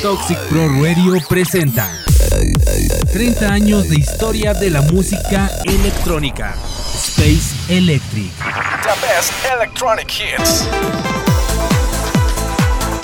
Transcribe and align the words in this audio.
Toxic 0.00 0.38
Pro 0.48 0.68
Radio 0.82 1.18
presenta 1.28 1.90
30 3.12 3.46
años 3.46 3.86
de 3.90 3.96
historia 3.96 4.54
de 4.54 4.70
la 4.70 4.80
música 4.80 5.50
electrónica. 5.64 6.56
Space 6.94 7.54
Electric. 7.68 8.32
The 8.38 9.06
best 9.06 9.32
electronic 9.54 10.10
hits. 10.10 10.66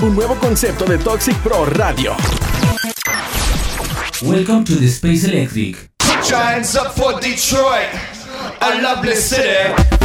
Un 0.00 0.14
nuevo 0.14 0.34
concepto 0.36 0.86
de 0.86 0.96
Toxic 0.96 1.36
Pro 1.42 1.66
Radio. 1.66 2.16
Welcome 4.22 4.64
to 4.64 4.76
the 4.76 4.88
Space 4.88 5.26
Electric. 5.26 5.76
Hands 6.32 6.74
up 6.74 6.96
for 6.96 7.20
Detroit, 7.20 7.90
a 8.62 8.80
lovely 8.80 9.14
city. 9.14 9.97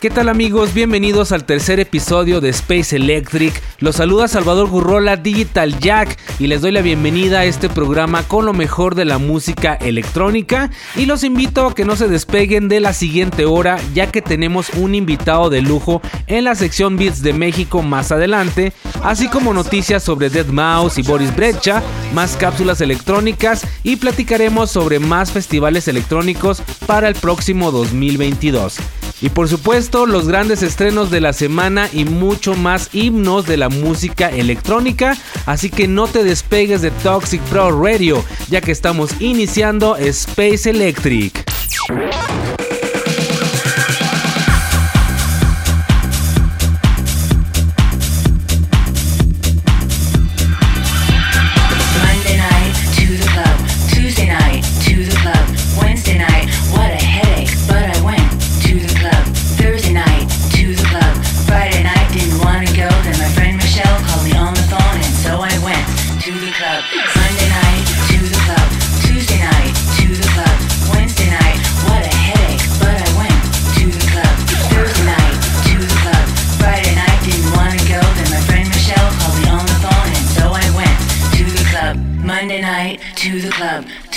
¿Qué 0.00 0.08
tal 0.08 0.30
amigos? 0.30 0.72
Bienvenidos 0.72 1.30
al 1.30 1.44
tercer 1.44 1.78
episodio 1.78 2.40
de 2.40 2.48
Space 2.48 2.96
Electric. 2.96 3.52
Los 3.80 3.96
saluda 3.96 4.28
Salvador 4.28 4.70
Gurrola 4.70 5.18
Digital 5.18 5.78
Jack 5.78 6.16
y 6.38 6.46
les 6.46 6.62
doy 6.62 6.72
la 6.72 6.80
bienvenida 6.80 7.40
a 7.40 7.44
este 7.44 7.68
programa 7.68 8.22
con 8.22 8.46
lo 8.46 8.54
mejor 8.54 8.94
de 8.94 9.04
la 9.04 9.18
música 9.18 9.74
electrónica 9.74 10.70
y 10.96 11.04
los 11.04 11.22
invito 11.22 11.66
a 11.66 11.74
que 11.74 11.84
no 11.84 11.96
se 11.96 12.08
despeguen 12.08 12.68
de 12.68 12.80
la 12.80 12.94
siguiente 12.94 13.44
hora 13.44 13.78
ya 13.92 14.10
que 14.10 14.22
tenemos 14.22 14.70
un 14.70 14.94
invitado 14.94 15.50
de 15.50 15.60
lujo 15.60 16.00
en 16.28 16.44
la 16.44 16.54
sección 16.54 16.96
Beats 16.96 17.20
de 17.20 17.34
México 17.34 17.82
más 17.82 18.10
adelante, 18.10 18.72
así 19.02 19.28
como 19.28 19.52
noticias 19.52 20.02
sobre 20.02 20.30
Dead 20.30 20.46
Mouse 20.46 20.96
y 20.96 21.02
Boris 21.02 21.36
Brecha, 21.36 21.82
más 22.14 22.38
cápsulas 22.38 22.80
electrónicas 22.80 23.66
y 23.82 23.96
platicaremos 23.96 24.70
sobre 24.70 24.98
más 24.98 25.30
festivales 25.30 25.88
electrónicos 25.88 26.62
para 26.86 27.06
el 27.06 27.16
próximo 27.16 27.70
2022. 27.70 28.78
Y 29.20 29.28
por 29.28 29.48
supuesto, 29.48 30.06
los 30.06 30.28
grandes 30.28 30.62
estrenos 30.62 31.10
de 31.10 31.20
la 31.20 31.32
semana 31.32 31.88
y 31.92 32.04
mucho 32.04 32.54
más 32.54 32.88
himnos 32.92 33.46
de 33.46 33.56
la 33.56 33.68
música 33.68 34.28
electrónica. 34.28 35.16
Así 35.46 35.70
que 35.70 35.88
no 35.88 36.06
te 36.06 36.24
despegues 36.24 36.82
de 36.82 36.90
Toxic 36.90 37.40
Pro 37.42 37.70
Radio, 37.82 38.24
ya 38.48 38.60
que 38.60 38.72
estamos 38.72 39.20
iniciando 39.20 39.96
Space 39.96 40.70
Electric. 40.70 41.44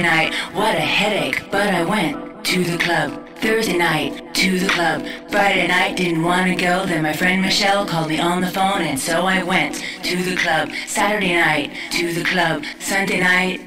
Night, 0.00 0.32
what 0.54 0.74
a 0.74 0.80
headache, 0.80 1.42
but 1.50 1.68
I 1.68 1.84
went 1.84 2.44
to 2.46 2.64
the 2.64 2.78
club. 2.78 3.28
Thursday 3.38 3.76
night 3.76 4.34
to 4.34 4.58
the 4.58 4.68
club, 4.68 5.04
Friday 5.28 5.66
night 5.66 5.96
didn't 5.96 6.22
want 6.22 6.46
to 6.46 6.54
go, 6.54 6.86
then 6.86 7.02
my 7.02 7.12
friend 7.12 7.42
Michelle 7.42 7.84
called 7.84 8.08
me 8.08 8.18
on 8.18 8.40
the 8.40 8.48
phone, 8.48 8.82
and 8.82 8.98
so 8.98 9.26
I 9.26 9.42
went 9.42 9.84
to 10.04 10.16
the 10.22 10.36
club. 10.36 10.70
Saturday 10.86 11.34
night 11.34 11.76
to 11.92 12.12
the 12.12 12.24
club, 12.24 12.64
Sunday 12.78 13.20
night 13.20 13.60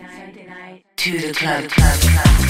to 0.96 1.20
the 1.20 1.34
club, 1.34 1.70
club, 1.70 2.00
club, 2.00 2.45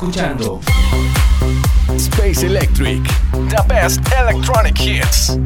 escuchando 0.00 0.60
Space 1.96 2.46
Electric. 2.46 3.02
The 3.50 3.62
best 3.68 4.00
electronic 4.18 4.80
hits. 4.80 5.38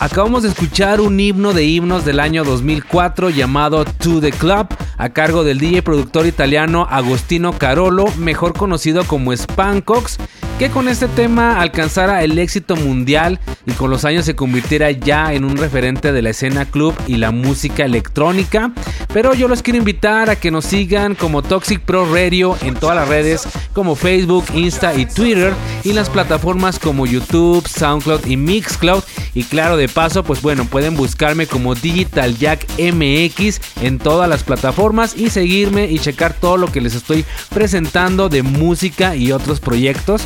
Acabamos 0.00 0.42
de 0.42 0.48
escuchar 0.48 1.00
un 1.00 1.20
himno 1.20 1.52
de 1.52 1.64
himnos 1.66 2.04
del 2.04 2.18
año 2.18 2.42
2004 2.42 3.30
llamado 3.30 3.84
To 3.84 4.20
The 4.20 4.32
Club 4.32 4.66
a 4.98 5.08
cargo 5.10 5.44
del 5.44 5.58
DJ 5.58 5.82
productor 5.82 6.26
italiano 6.26 6.86
Agostino 6.90 7.52
Carolo, 7.52 8.06
mejor 8.18 8.54
conocido 8.54 9.04
como 9.04 9.32
Spankox, 9.32 10.18
que 10.58 10.70
con 10.70 10.88
este 10.88 11.08
tema 11.08 11.60
alcanzara 11.60 12.22
el 12.22 12.38
éxito 12.38 12.76
mundial 12.76 13.40
y 13.66 13.72
con 13.72 13.90
los 13.90 14.04
años 14.04 14.24
se 14.24 14.36
convirtiera 14.36 14.90
ya 14.92 15.32
en 15.32 15.44
un 15.44 15.56
referente 15.56 16.12
de 16.12 16.22
la 16.22 16.30
escena 16.30 16.64
club 16.64 16.94
y 17.08 17.16
la 17.16 17.32
música 17.32 17.84
electrónica. 17.84 18.72
Pero 19.12 19.34
yo 19.34 19.48
los 19.48 19.62
quiero 19.62 19.78
invitar 19.78 20.30
a 20.30 20.36
que 20.36 20.50
nos 20.50 20.66
sigan 20.66 21.16
como 21.16 21.42
Toxic 21.42 21.80
Pro 21.80 22.06
Radio 22.12 22.56
en 22.62 22.74
todas 22.74 22.96
las 22.96 23.08
redes 23.08 23.48
como 23.72 23.96
Facebook, 23.96 24.44
Insta 24.54 24.94
y 24.94 25.06
Twitter 25.06 25.52
y 25.82 25.92
las 25.92 26.08
plataformas 26.08 26.78
como 26.78 27.06
YouTube, 27.06 27.66
SoundCloud 27.66 28.26
y 28.26 28.36
Mixcloud. 28.36 29.02
Y 29.34 29.44
claro, 29.44 29.76
de 29.76 29.88
paso, 29.88 30.22
pues 30.22 30.40
bueno, 30.42 30.64
pueden 30.64 30.94
buscarme 30.94 31.46
como 31.46 31.74
Digital 31.74 32.38
Jack 32.38 32.66
MX 32.78 33.60
en 33.82 33.98
todas 33.98 34.28
las 34.28 34.44
plataformas 34.44 35.16
y 35.16 35.30
seguirme 35.30 35.90
y 35.90 35.98
checar 35.98 36.34
todo 36.34 36.56
lo 36.56 36.70
que 36.70 36.80
les 36.80 36.94
estoy 36.94 37.24
presentando 37.52 38.28
de 38.28 38.42
música 38.42 39.16
y 39.16 39.32
otros 39.32 39.60
proyectos. 39.60 40.22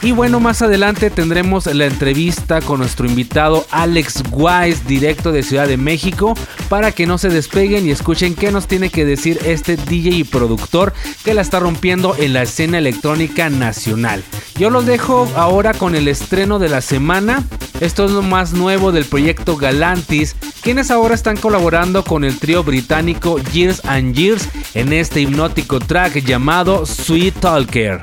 Y 0.00 0.12
bueno, 0.12 0.38
más 0.38 0.62
adelante 0.62 1.10
tendremos 1.10 1.66
la 1.66 1.86
entrevista 1.86 2.60
con 2.60 2.78
nuestro 2.78 3.06
invitado 3.06 3.66
Alex 3.72 4.22
Wise, 4.30 4.82
directo 4.86 5.32
de 5.32 5.42
Ciudad 5.42 5.66
de 5.66 5.76
México, 5.76 6.34
para 6.68 6.92
que 6.92 7.06
no 7.06 7.18
se 7.18 7.30
despeguen 7.30 7.84
y 7.84 7.90
escuchen 7.90 8.36
qué 8.36 8.52
nos 8.52 8.68
tiene 8.68 8.90
que 8.90 9.04
decir 9.04 9.40
este 9.44 9.76
DJ 9.76 10.10
y 10.10 10.24
productor 10.24 10.92
que 11.24 11.34
la 11.34 11.40
está 11.40 11.58
rompiendo 11.58 12.14
en 12.16 12.32
la 12.32 12.42
escena 12.42 12.78
electrónica 12.78 13.50
nacional. 13.50 14.22
Yo 14.56 14.70
los 14.70 14.86
dejo 14.86 15.28
ahora 15.34 15.74
con 15.74 15.96
el 15.96 16.06
estreno 16.06 16.58
de 16.58 16.68
la 16.68 16.80
semana 16.80 17.44
Esto 17.80 18.04
es 18.04 18.10
lo 18.10 18.22
más 18.22 18.52
nuevo 18.52 18.90
del 18.90 19.04
proyecto 19.04 19.56
Galantis, 19.56 20.34
quienes 20.62 20.90
ahora 20.90 21.14
están 21.14 21.36
colaborando 21.36 22.02
con 22.02 22.24
el 22.24 22.38
trío 22.38 22.64
británico 22.64 23.38
Years 23.52 23.84
and 23.84 24.16
Years 24.16 24.48
en 24.74 24.92
este 24.92 25.20
hipnótico 25.20 25.78
track 25.78 26.24
llamado 26.24 26.86
Sweet 26.86 27.34
Talker. 27.40 28.00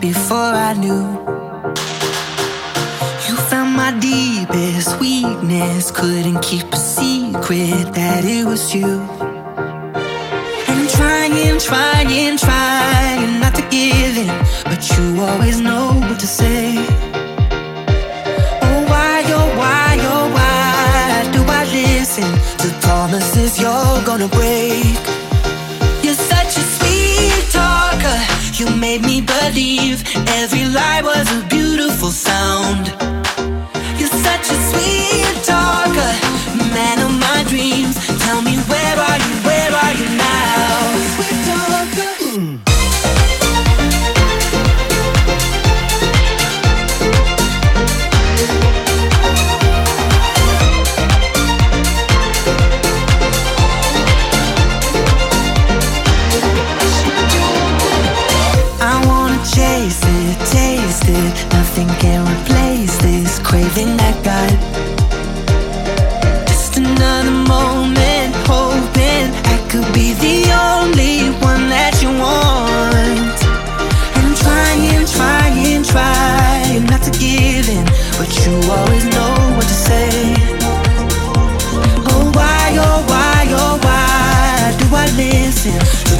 Before 0.00 0.36
I 0.36 0.74
knew. 0.74 1.28
You 8.74 8.97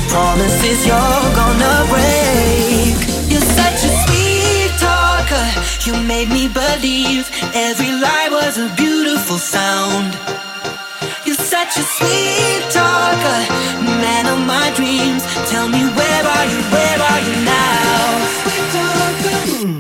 promises 0.09 0.87
you're 0.87 1.31
gonna 1.41 1.77
break. 1.93 2.97
You're 3.31 3.51
such 3.61 3.81
a 3.89 3.93
sweet 4.05 4.73
talker. 4.79 5.47
You 5.87 5.95
made 6.03 6.29
me 6.29 6.49
believe 6.49 7.25
every 7.55 7.93
lie 7.93 8.29
was 8.31 8.59
a 8.59 8.69
beautiful 8.77 9.39
sound. 9.39 10.17
You're 11.25 11.45
such 11.57 11.77
a 11.77 11.85
sweet 11.97 12.63
talker, 12.71 13.41
man 14.03 14.27
of 14.27 14.41
my 14.47 14.73
dreams. 14.75 15.23
Tell 15.51 15.69
me 15.69 15.83
where 15.99 16.25
are 16.37 16.47
you? 16.53 16.61
Where 16.75 16.99
are 17.11 17.21
you 17.29 17.37
now? 17.45 18.05
Sweet 18.43 18.65
talker. 18.75 19.78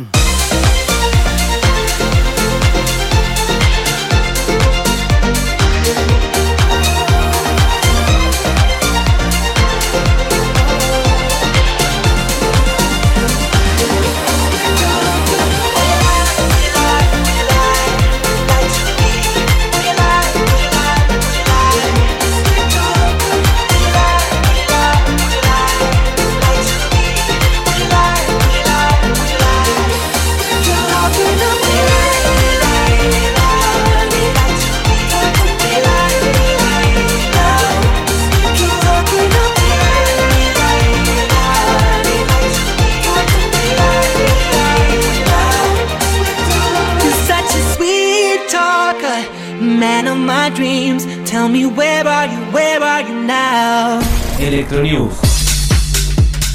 Mm. 54.70 54.74
Electronews. 54.74 55.14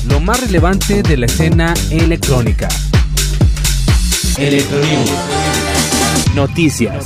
Lo 0.07 0.19
más 0.19 0.39
relevante 0.41 1.01
de 1.01 1.17
la 1.17 1.25
escena 1.25 1.73
electrónica. 1.89 2.67
Electronews. 4.37 5.11
Noticias. 6.35 7.05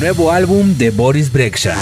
Nuevo 0.00 0.32
álbum 0.32 0.76
de 0.76 0.90
Boris 0.90 1.30
Brejcha. 1.30 1.76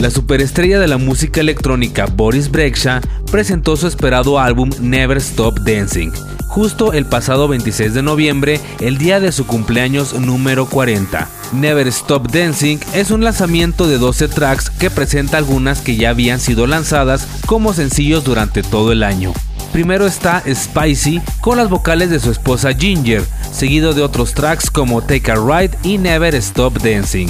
La 0.00 0.10
superestrella 0.10 0.78
de 0.78 0.88
la 0.88 0.98
música 0.98 1.40
electrónica 1.40 2.04
Boris 2.04 2.50
Brejcha 2.50 3.00
presentó 3.30 3.76
su 3.76 3.86
esperado 3.86 4.38
álbum 4.38 4.70
Never 4.78 5.16
Stop 5.16 5.60
Dancing, 5.60 6.10
justo 6.56 6.94
el 6.94 7.04
pasado 7.04 7.48
26 7.48 7.92
de 7.92 8.02
noviembre, 8.02 8.62
el 8.80 8.96
día 8.96 9.20
de 9.20 9.30
su 9.30 9.46
cumpleaños 9.46 10.18
número 10.18 10.64
40. 10.64 11.28
Never 11.52 11.86
Stop 11.88 12.30
Dancing 12.30 12.78
es 12.94 13.10
un 13.10 13.22
lanzamiento 13.22 13.86
de 13.86 13.98
12 13.98 14.28
tracks 14.28 14.70
que 14.70 14.88
presenta 14.88 15.36
algunas 15.36 15.82
que 15.82 15.96
ya 15.96 16.08
habían 16.08 16.40
sido 16.40 16.66
lanzadas 16.66 17.28
como 17.44 17.74
sencillos 17.74 18.24
durante 18.24 18.62
todo 18.62 18.90
el 18.90 19.02
año. 19.02 19.34
Primero 19.70 20.06
está 20.06 20.42
Spicy 20.50 21.20
con 21.42 21.58
las 21.58 21.68
vocales 21.68 22.08
de 22.08 22.20
su 22.20 22.30
esposa 22.30 22.72
Ginger, 22.72 23.22
seguido 23.52 23.92
de 23.92 24.00
otros 24.00 24.32
tracks 24.32 24.70
como 24.70 25.02
Take 25.02 25.32
a 25.32 25.34
Ride 25.34 25.76
y 25.82 25.98
Never 25.98 26.34
Stop 26.36 26.78
Dancing. 26.78 27.28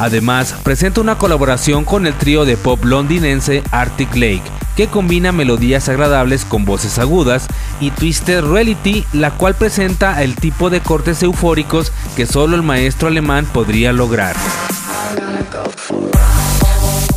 Además, 0.00 0.52
presenta 0.64 1.00
una 1.00 1.16
colaboración 1.16 1.84
con 1.84 2.08
el 2.08 2.14
trío 2.14 2.44
de 2.44 2.56
pop 2.56 2.84
londinense 2.84 3.62
Arctic 3.70 4.16
Lake, 4.16 4.42
que 4.76 4.88
combina 4.88 5.32
melodías 5.32 5.88
agradables 5.88 6.44
con 6.44 6.64
voces 6.64 6.98
agudas, 6.98 7.46
y 7.80 7.90
Twisted 7.90 8.42
Reality, 8.42 9.04
la 9.12 9.30
cual 9.32 9.54
presenta 9.54 10.22
el 10.22 10.36
tipo 10.36 10.70
de 10.70 10.80
cortes 10.80 11.22
eufóricos 11.22 11.92
que 12.16 12.26
solo 12.26 12.56
el 12.56 12.62
maestro 12.62 13.08
alemán 13.08 13.46
podría 13.52 13.92
lograr. 13.92 14.36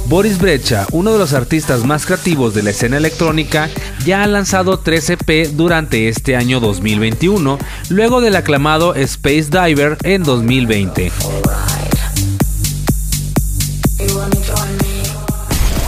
Boris 0.07 0.37
Brecha, 0.37 0.87
uno 0.91 1.11
de 1.11 1.19
los 1.19 1.33
artistas 1.33 1.83
más 1.83 2.05
creativos 2.05 2.53
de 2.53 2.63
la 2.63 2.69
escena 2.69 2.95
electrónica, 2.95 3.69
ya 4.05 4.23
ha 4.23 4.27
lanzado 4.27 4.79
3 4.79 5.09
EP 5.09 5.49
durante 5.51 6.07
este 6.07 6.37
año 6.37 6.61
2021, 6.61 7.59
luego 7.89 8.21
del 8.21 8.37
aclamado 8.37 8.95
Space 8.95 9.49
Diver 9.51 9.97
en 10.03 10.23
2020. 10.23 11.11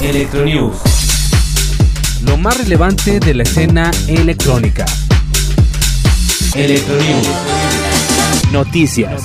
Electronews. 0.01 0.88
Más 2.39 2.57
relevante 2.57 3.19
de 3.19 3.33
la 3.33 3.43
escena 3.43 3.91
electrónica. 4.07 4.85
Electronews. 6.55 7.27
Noticias. 8.53 9.23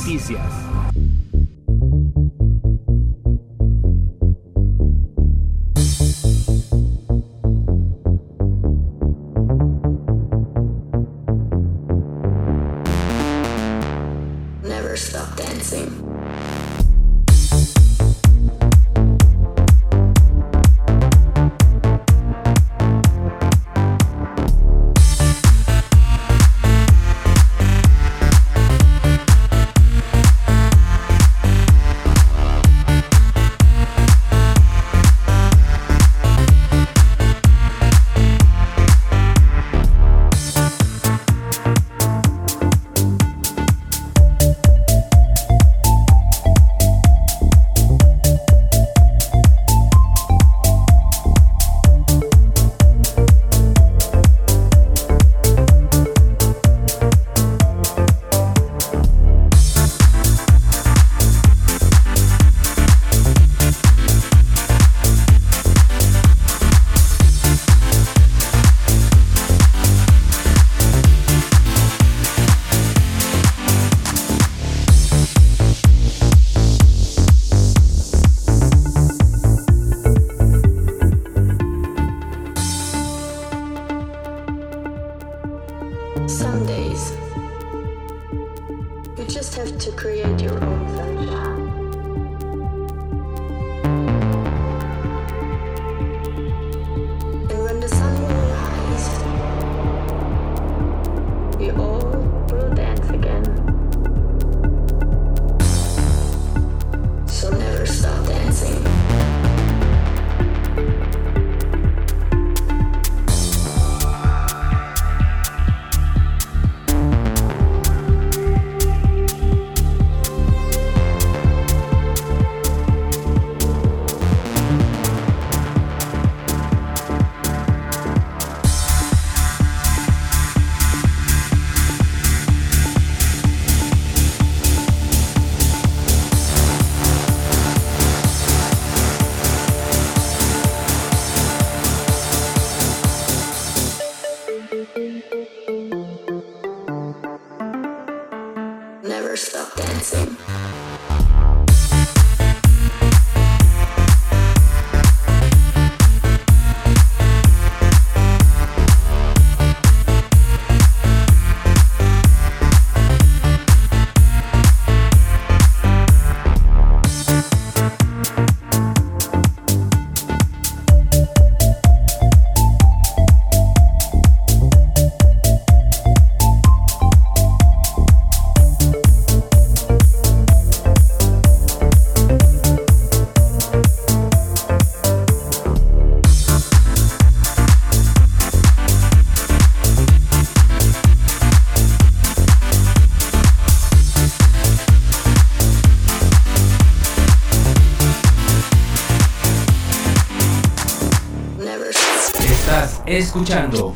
Escuchando 203.35 203.93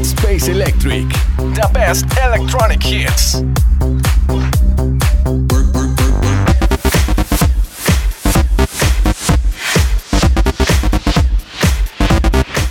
Space 0.00 0.48
Electric, 0.48 1.08
the 1.54 1.68
best 1.72 2.06
electronic 2.24 2.80
hits. 2.84 3.42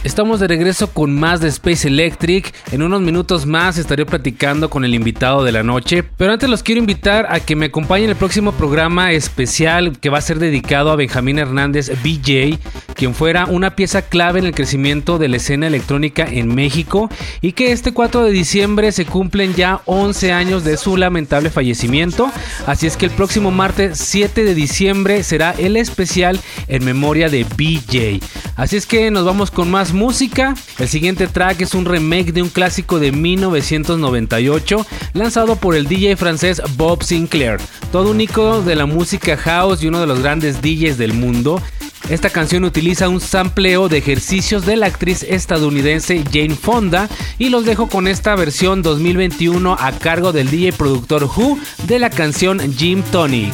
Estamos 0.06 0.40
de 0.40 0.48
regreso 0.48 0.94
con 0.94 1.14
más 1.14 1.42
de 1.42 1.50
Space 1.50 1.90
Electric. 1.90 2.55
En 2.72 2.82
unos 2.82 3.00
minutos 3.02 3.46
más 3.46 3.78
estaré 3.78 4.06
platicando 4.06 4.70
con 4.70 4.84
el 4.84 4.96
invitado 4.96 5.44
de 5.44 5.52
la 5.52 5.64
noche. 5.64 6.04
Pero 6.04 6.34
antes 6.34 6.50
los 6.50 6.62
quiero 6.62 6.80
invitar 6.80 7.28
a 7.30 7.40
que 7.40 7.56
me 7.56 7.68
acompañen 7.68 8.06
en 8.06 8.10
el 8.12 8.16
próximo 8.18 8.52
programa 8.52 9.12
especial 9.14 9.98
que 10.00 10.10
va 10.10 10.18
a 10.18 10.22
ser 10.22 10.40
dedicado 10.40 10.92
a 10.92 10.96
Benjamín 10.96 11.40
Hernández 11.40 11.92
BJ, 12.04 12.60
quien 12.96 13.14
fuera 13.14 13.46
una 13.46 13.76
pieza 13.76 14.02
clave 14.02 14.40
en 14.40 14.46
el 14.46 14.54
crecimiento 14.54 15.18
de 15.18 15.30
la 15.30 15.38
escena 15.38 15.68
electrónica 15.68 16.26
en 16.30 16.54
México 16.54 17.10
y 17.40 17.54
que 17.54 17.72
este 17.72 17.94
4 17.94 18.24
de 18.24 18.32
diciembre 18.32 18.92
se 18.92 19.06
cumplen 19.06 19.54
ya 19.54 19.82
11 19.86 20.34
años 20.34 20.64
de 20.64 20.78
su 20.78 20.98
lamentable 20.98 21.52
fallecimiento. 21.52 22.30
Así 22.66 22.88
es 22.88 22.98
que 22.98 23.06
el 23.06 23.12
próximo 23.12 23.52
martes 23.52 24.00
7 24.00 24.44
de 24.44 24.54
diciembre 24.54 25.24
será 25.24 25.52
el 25.52 25.78
especial 25.78 26.42
en 26.68 26.84
memoria 26.84 27.30
de 27.30 27.46
BJ. 27.46 28.20
Así 28.58 28.76
es 28.76 28.86
que 28.86 29.12
nos 29.12 29.24
vamos 29.24 29.50
con 29.50 29.72
más 29.72 29.94
música. 29.94 30.56
El 30.78 30.90
siguiente 30.90 31.28
track 31.28 31.62
es 31.62 31.74
un 31.74 31.86
remake 31.86 32.34
de 32.34 32.42
un 32.42 32.50
clásico 32.50 32.65
de 32.66 33.12
1998 33.12 34.88
lanzado 35.14 35.56
por 35.56 35.76
el 35.76 35.88
DJ 35.88 36.16
francés 36.16 36.64
Bob 36.78 37.04
Sinclair, 37.04 37.60
todo 37.92 38.10
un 38.10 38.20
icono 38.20 38.64
de 38.64 38.76
la 38.76 38.88
música 38.88 39.38
house 39.38 39.84
y 39.84 39.88
uno 39.88 40.00
de 40.00 40.08
los 40.08 40.22
grandes 40.24 40.64
DJs 40.64 40.98
del 40.98 41.14
mundo. 41.14 41.62
Esta 42.10 42.32
canción 42.32 42.64
utiliza 42.64 43.08
un 43.08 43.22
sampleo 43.22 43.88
de 43.88 44.00
ejercicios 44.00 44.66
de 44.66 44.78
la 44.78 44.88
actriz 44.88 45.22
estadounidense 45.22 46.24
Jane 46.34 46.56
Fonda 46.56 47.08
y 47.38 47.50
los 47.50 47.66
dejo 47.66 47.88
con 47.88 48.08
esta 48.08 48.36
versión 48.36 48.82
2021 48.82 49.78
a 49.80 49.92
cargo 49.92 50.32
del 50.32 50.50
DJ 50.50 50.74
productor 50.74 51.26
Who 51.26 51.60
de 51.84 52.00
la 52.00 52.10
canción 52.10 52.74
Jim 52.76 53.04
Tonic. 53.12 53.54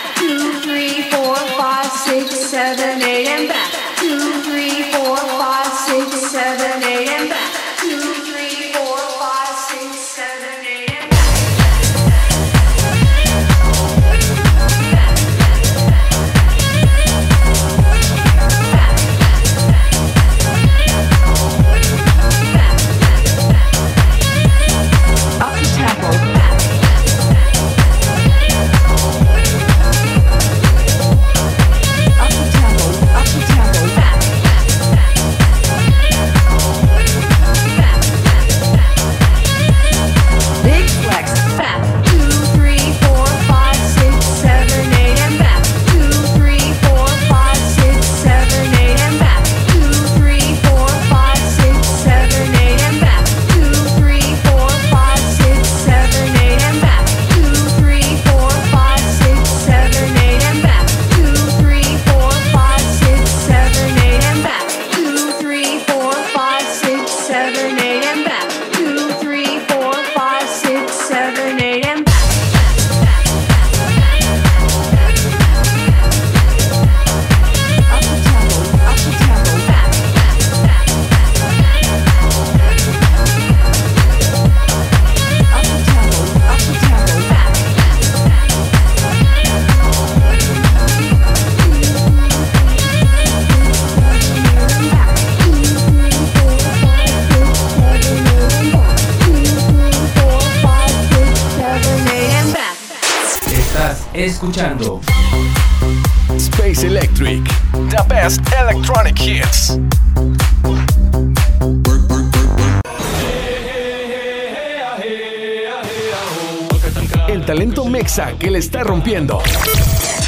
Rompiendo 119.01 119.41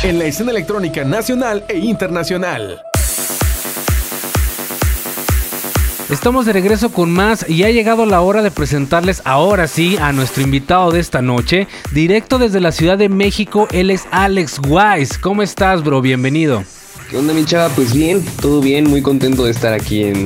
en 0.02 0.18
la 0.18 0.26
escena 0.26 0.50
electrónica 0.50 1.04
nacional 1.04 1.64
e 1.70 1.78
internacional. 1.78 2.82
Estamos 6.10 6.48
de 6.48 6.54
regreso 6.54 6.92
con 6.92 7.12
más 7.12 7.48
y 7.48 7.66
ha 7.66 7.70
llegado 7.70 8.08
la 8.08 8.22
hora 8.22 8.42
de 8.42 8.50
presentarles 8.50 9.22
ahora 9.26 9.68
sí 9.68 9.96
a 9.98 10.12
nuestro 10.12 10.42
invitado 10.42 10.90
de 10.90 11.02
esta 11.02 11.22
noche, 11.22 11.68
directo 11.92 12.40
desde 12.40 12.62
la 12.62 12.72
Ciudad 12.72 12.98
de 12.98 13.10
México, 13.10 13.68
él 13.72 13.92
es 13.92 14.06
Alex 14.10 14.60
Wise. 14.68 15.20
¿Cómo 15.22 15.44
estás, 15.44 15.84
bro? 15.84 16.02
Bienvenido. 16.02 16.64
¿Qué 17.12 17.18
onda, 17.18 17.36
mi 17.36 17.46
chava? 17.46 17.70
Pues 17.76 17.94
bien, 17.94 18.26
todo 18.42 18.60
bien, 18.60 18.90
muy 18.90 19.04
contento 19.04 19.46
de 19.46 19.52
estar 19.52 19.74
aquí 19.74 20.04
en 20.04 20.26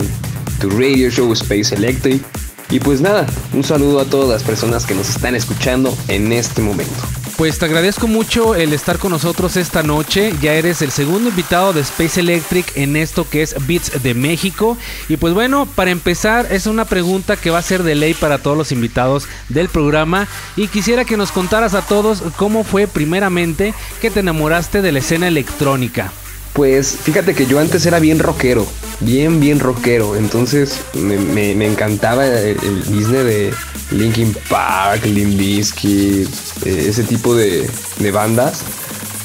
tu 0.62 0.70
radio 0.70 1.10
show 1.10 1.33
Space 1.33 1.75
Electric. 1.75 2.24
Y 2.70 2.79
pues 2.79 3.01
nada, 3.01 3.27
un 3.51 3.66
saludo 3.66 4.00
a 4.00 4.05
todas 4.05 4.29
las 4.29 4.44
personas 4.44 4.86
que 4.86 4.96
nos 4.96 5.10
están 5.10 5.36
escuchando 5.36 5.94
en 6.07 6.31
este 6.31 6.62
momento. 6.62 7.03
Pues 7.38 7.60
te 7.60 7.66
agradezco 7.66 8.08
mucho 8.08 8.56
el 8.56 8.74
estar 8.74 8.98
con 8.98 9.12
nosotros 9.12 9.58
esta 9.58 9.84
noche. 9.84 10.34
Ya 10.42 10.54
eres 10.54 10.82
el 10.82 10.90
segundo 10.90 11.30
invitado 11.30 11.72
de 11.72 11.82
Space 11.82 12.20
Electric 12.20 12.76
en 12.76 12.96
esto 12.96 13.30
que 13.30 13.44
es 13.44 13.56
Beats 13.68 14.02
de 14.02 14.16
México. 14.16 14.76
Y 15.08 15.18
pues 15.18 15.36
bueno, 15.36 15.68
para 15.68 15.92
empezar, 15.92 16.48
es 16.52 16.66
una 16.66 16.86
pregunta 16.86 17.38
que 17.38 17.52
va 17.52 17.60
a 17.60 17.62
ser 17.62 17.84
de 17.84 17.94
ley 17.94 18.16
para 18.16 18.40
todos 18.40 18.58
los 18.58 18.72
invitados 18.72 19.28
del 19.50 19.70
programa. 19.70 20.28
Y 20.56 20.68
quisiera 20.68 21.06
que 21.06 21.16
nos 21.16 21.32
contaras 21.32 21.76
a 21.76 21.84
todos 21.84 22.24
cómo 22.38 22.64
fue 22.64 22.88
primeramente 22.88 23.76
que 24.02 24.10
te 24.10 24.22
enamoraste 24.22 24.82
de 24.82 24.92
la 24.92 25.00
escena 25.00 25.28
electrónica. 25.28 26.12
Pues 26.57 26.98
fíjate 27.03 27.33
que 27.35 27.46
yo 27.46 27.59
antes 27.59 27.85
era 27.85 28.00
bien 28.00 28.17
rockero, 28.17 28.65
bien, 29.01 29.39
bien 29.39 29.59
rockero. 29.59 30.15
Entonces 30.15 30.81
me, 30.96 31.51
encantaba 31.67 32.25
el, 32.25 32.57
business 32.87 33.25
de 33.25 33.53
Linkin 33.91 34.35
Park, 34.50 35.05
Limp 35.05 35.39
eh, 35.39 36.25
ese 36.65 37.03
tipo 37.03 37.35
de, 37.35 37.70
de 38.00 38.11
bandas. 38.11 38.63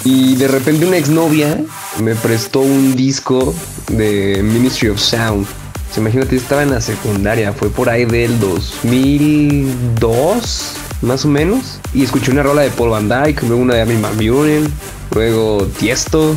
Y 0.04 0.36
de 0.36 0.46
repente 0.46 0.84
una 0.84 0.98
exnovia 0.98 1.58
me 2.02 2.14
prestó 2.14 2.60
un 2.60 2.94
disco 2.94 3.54
de 3.88 4.42
Ministry 4.42 4.90
of 4.90 5.00
Sound. 5.00 5.46
sea, 5.90 6.02
imagínate, 6.02 6.36
estaba 6.36 6.62
en 6.62 6.72
la 6.72 6.82
secundaria, 6.82 7.54
fue 7.54 7.70
por 7.70 7.88
ahí 7.88 8.04
del 8.04 8.38
2002, 8.40 10.74
más 11.00 11.24
o 11.24 11.28
menos. 11.28 11.80
Y 11.94 12.04
escuché 12.04 12.30
una 12.30 12.42
rola 12.42 12.60
de 12.60 12.68
Paul 12.68 12.90
Van 12.90 13.08
Dyke, 13.08 13.44
luego 13.44 13.62
una 13.62 13.72
de 13.72 13.80
Armin 13.80 14.02
Van 14.02 14.18
luego 15.14 15.66
Tiesto. 15.78 16.36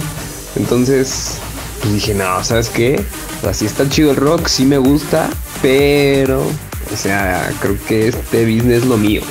Entonces, 0.56 1.38
pues 1.82 1.94
dije, 1.94 2.14
no, 2.14 2.44
¿sabes 2.44 2.70
qué? 2.70 3.04
O 3.40 3.42
sea, 3.44 3.54
sí 3.54 3.66
está 3.66 3.88
chido 3.90 4.12
el 4.12 4.18
rock, 4.18 4.48
sí 4.48 4.66
me 4.66 4.78
gusta, 4.78 5.30
pero, 5.62 6.42
o 6.42 6.98
sea, 6.98 7.52
creo 7.62 7.78
que 7.88 8.08
este 8.08 8.46
business 8.46 8.84
es 8.84 8.86
lo 8.86 8.98
mío. 8.98 9.22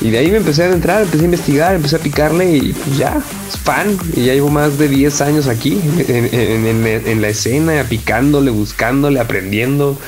Y 0.00 0.10
de 0.10 0.18
ahí 0.18 0.30
me 0.30 0.38
empecé 0.38 0.62
a 0.62 0.66
adentrar, 0.66 1.02
empecé 1.02 1.22
a 1.22 1.26
investigar, 1.26 1.74
empecé 1.74 1.96
a 1.96 1.98
picarle 1.98 2.56
y 2.56 2.72
pues 2.72 2.96
ya, 2.96 3.20
es 3.48 3.58
fan. 3.58 3.98
Y 4.16 4.24
ya 4.24 4.32
llevo 4.32 4.48
más 4.48 4.78
de 4.78 4.88
10 4.88 5.20
años 5.20 5.46
aquí, 5.46 5.78
en- 6.08 6.76
en 7.06 7.20
la 7.20 7.28
escena, 7.28 7.84
picándole, 7.86 8.50
buscándole, 8.50 9.20
aprendiendo. 9.20 9.98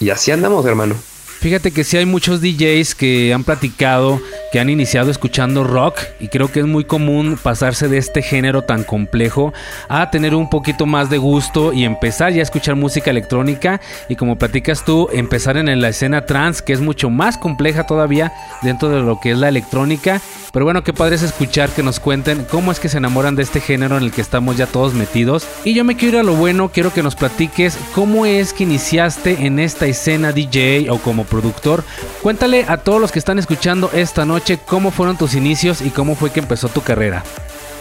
Y 0.00 0.10
así 0.10 0.32
andamos, 0.32 0.66
hermano. 0.66 0.96
Fíjate 1.40 1.70
que 1.70 1.84
sí 1.84 1.96
hay 1.96 2.04
muchos 2.04 2.42
DJs 2.42 2.94
que 2.94 3.32
han 3.32 3.44
platicado 3.44 4.20
que 4.50 4.58
han 4.58 4.68
iniciado 4.68 5.10
escuchando 5.10 5.64
rock 5.64 6.00
y 6.18 6.28
creo 6.28 6.50
que 6.50 6.60
es 6.60 6.66
muy 6.66 6.84
común 6.84 7.38
pasarse 7.40 7.88
de 7.88 7.98
este 7.98 8.20
género 8.20 8.62
tan 8.62 8.82
complejo 8.82 9.54
a 9.88 10.10
tener 10.10 10.34
un 10.34 10.50
poquito 10.50 10.86
más 10.86 11.08
de 11.08 11.18
gusto 11.18 11.72
y 11.72 11.84
empezar 11.84 12.32
ya 12.32 12.40
a 12.40 12.42
escuchar 12.42 12.74
música 12.74 13.10
electrónica 13.10 13.80
y 14.08 14.16
como 14.16 14.36
platicas 14.36 14.84
tú, 14.84 15.08
empezar 15.12 15.56
en 15.56 15.80
la 15.80 15.88
escena 15.88 16.26
trance 16.26 16.62
que 16.64 16.72
es 16.72 16.80
mucho 16.80 17.10
más 17.10 17.38
compleja 17.38 17.86
todavía 17.86 18.32
dentro 18.62 18.88
de 18.88 19.00
lo 19.00 19.20
que 19.20 19.30
es 19.30 19.38
la 19.38 19.48
electrónica. 19.48 20.20
Pero 20.52 20.64
bueno, 20.64 20.82
qué 20.82 20.92
padre 20.92 21.14
es 21.14 21.22
escuchar 21.22 21.70
que 21.70 21.84
nos 21.84 22.00
cuenten 22.00 22.44
cómo 22.50 22.72
es 22.72 22.80
que 22.80 22.88
se 22.88 22.98
enamoran 22.98 23.36
de 23.36 23.44
este 23.44 23.60
género 23.60 23.96
en 23.96 24.02
el 24.02 24.10
que 24.10 24.20
estamos 24.20 24.56
ya 24.56 24.66
todos 24.66 24.94
metidos. 24.94 25.46
Y 25.64 25.74
yo 25.74 25.84
me 25.84 25.96
quiero 25.96 26.18
ir 26.18 26.20
a 26.20 26.24
lo 26.24 26.34
bueno, 26.34 26.70
quiero 26.70 26.92
que 26.92 27.04
nos 27.04 27.14
platiques 27.14 27.78
cómo 27.94 28.26
es 28.26 28.52
que 28.52 28.64
iniciaste 28.64 29.46
en 29.46 29.60
esta 29.60 29.86
escena 29.86 30.32
DJ 30.32 30.90
o 30.90 30.98
como 30.98 31.22
productor. 31.30 31.84
Cuéntale 32.22 32.66
a 32.68 32.76
todos 32.76 33.00
los 33.00 33.12
que 33.12 33.18
están 33.18 33.38
escuchando 33.38 33.90
esta 33.94 34.26
noche 34.26 34.58
cómo 34.66 34.90
fueron 34.90 35.16
tus 35.16 35.34
inicios 35.34 35.80
y 35.80 35.88
cómo 35.88 36.14
fue 36.14 36.30
que 36.30 36.40
empezó 36.40 36.68
tu 36.68 36.82
carrera. 36.82 37.24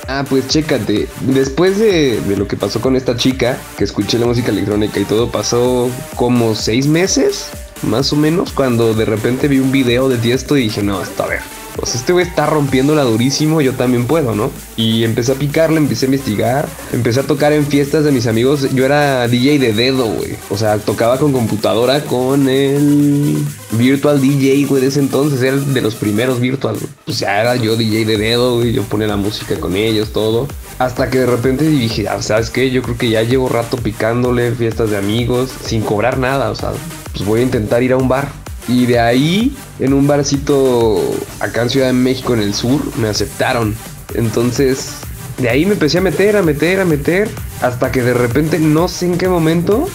Ah, 0.08 0.26
pues 0.28 0.48
chécate. 0.48 1.08
Después 1.22 1.78
de, 1.78 2.20
lo 2.36 2.48
que 2.48 2.58
pasó 2.58 2.82
con 2.82 2.96
esta 2.96 3.16
chica, 3.16 3.58
que 3.78 3.84
escuché 3.84 4.18
la 4.18 4.26
música 4.26 4.50
electrónica 4.50 5.00
y 5.00 5.06
todo, 5.06 5.30
pasó 5.30 5.90
como 6.16 6.56
seis 6.56 6.88
meses, 6.88 7.50
más 7.84 8.12
o 8.14 8.16
menos, 8.16 8.52
cuando 8.52 8.94
de 8.94 9.06
repente 9.06 9.48
vi 9.48 9.60
un 9.60 9.72
video 9.72 10.10
de 10.10 10.18
Tiesto 10.18 10.58
y 10.58 10.64
dije, 10.64 10.82
no, 10.82 11.02
esto 11.02 11.24
a 11.24 11.28
ver. 11.28 11.59
Pues 11.80 11.96
este 11.96 12.14
güey 12.14 12.26
está 12.26 12.46
rompiéndola 12.46 13.04
durísimo, 13.04 13.62
yo 13.62 13.74
también 13.74 14.06
puedo, 14.06 14.36
¿no? 14.36 14.52
Y 14.76 15.04
empecé 15.04 15.32
a 15.32 15.36
picarle, 15.36 15.78
empecé 15.78 16.06
a 16.06 16.08
investigar, 16.08 16.68
empecé 16.92 17.22
a 17.22 17.24
tocar 17.24 17.54
en 17.54 17.66
fiestas 17.66 18.04
de 18.04 18.12
mis 18.12 18.28
amigos. 18.28 18.68
Yo 18.74 18.86
era 18.86 19.28
DJ 19.28 19.60
de 19.60 19.74
dedo, 19.74 20.06
güey. 20.06 20.36
O 20.50 20.58
sea, 20.58 20.78
tocaba 20.78 21.18
con 21.18 21.32
computadora 21.32 22.02
con 22.04 22.50
el 22.50 23.38
Virtual 23.72 24.20
DJ, 24.20 24.66
güey, 24.66 24.82
de 24.82 24.88
ese 24.88 25.00
entonces. 25.00 25.42
Era 25.42 25.58
de 25.58 25.82
los 25.82 25.96
primeros 25.96 26.40
Virtual. 26.40 26.76
güey. 26.76 26.88
Pues 27.06 27.20
ya 27.20 27.40
era 27.40 27.56
yo 27.56 27.76
DJ 27.76 28.06
de 28.06 28.18
dedo, 28.18 28.58
güey. 28.58 28.74
Yo 28.74 28.84
ponía 28.84 29.08
la 29.08 29.18
música 29.18 29.60
con 29.60 29.76
ellos, 29.76 30.12
todo. 30.12 30.48
Hasta 30.80 31.10
que 31.10 31.20
de 31.20 31.26
repente 31.26 31.66
dije, 31.66 32.08
ah, 32.08 32.22
¿sabes 32.22 32.50
qué? 32.50 32.72
Yo 32.72 32.82
creo 32.82 32.98
que 32.98 33.10
ya 33.10 33.22
llevo 33.24 33.50
rato 33.50 33.78
picándole 33.78 34.52
fiestas 34.52 34.90
de 34.90 34.98
amigos 34.98 35.50
sin 35.66 35.82
cobrar 35.82 36.18
nada. 36.18 36.52
O 36.52 36.56
sea, 36.56 36.72
pues 37.14 37.26
voy 37.26 37.42
a 37.42 37.44
intentar 37.44 37.84
ir 37.84 37.94
a 37.94 37.98
un 37.98 38.08
bar. 38.08 38.30
Y 38.70 38.86
de 38.86 39.00
ahí, 39.00 39.58
en 39.80 39.94
un 39.94 40.06
barcito 40.06 41.02
acá 41.40 41.64
en 41.64 41.72
Ciudad 41.72 41.88
de 41.88 41.94
México, 41.94 42.36
en 42.36 42.42
el 42.42 42.54
sur, 42.54 42.80
me 42.98 43.10
aceptaron. 43.10 43.76
Entonces, 44.14 44.92
de 45.40 45.50
ahí 45.50 45.66
me 45.66 45.74
empecé 45.74 45.98
a 45.98 46.02
meter, 46.02 46.38
a 46.38 46.44
meter, 46.44 46.80
a 46.80 46.86
meter. 46.86 47.30
Hasta 47.64 47.92
que 47.92 48.04
de 48.04 48.14
repente, 48.14 48.60
no 48.60 48.88
sé 48.88 49.08
en 49.08 49.18
qué 49.18 49.28
momento, 49.28 49.90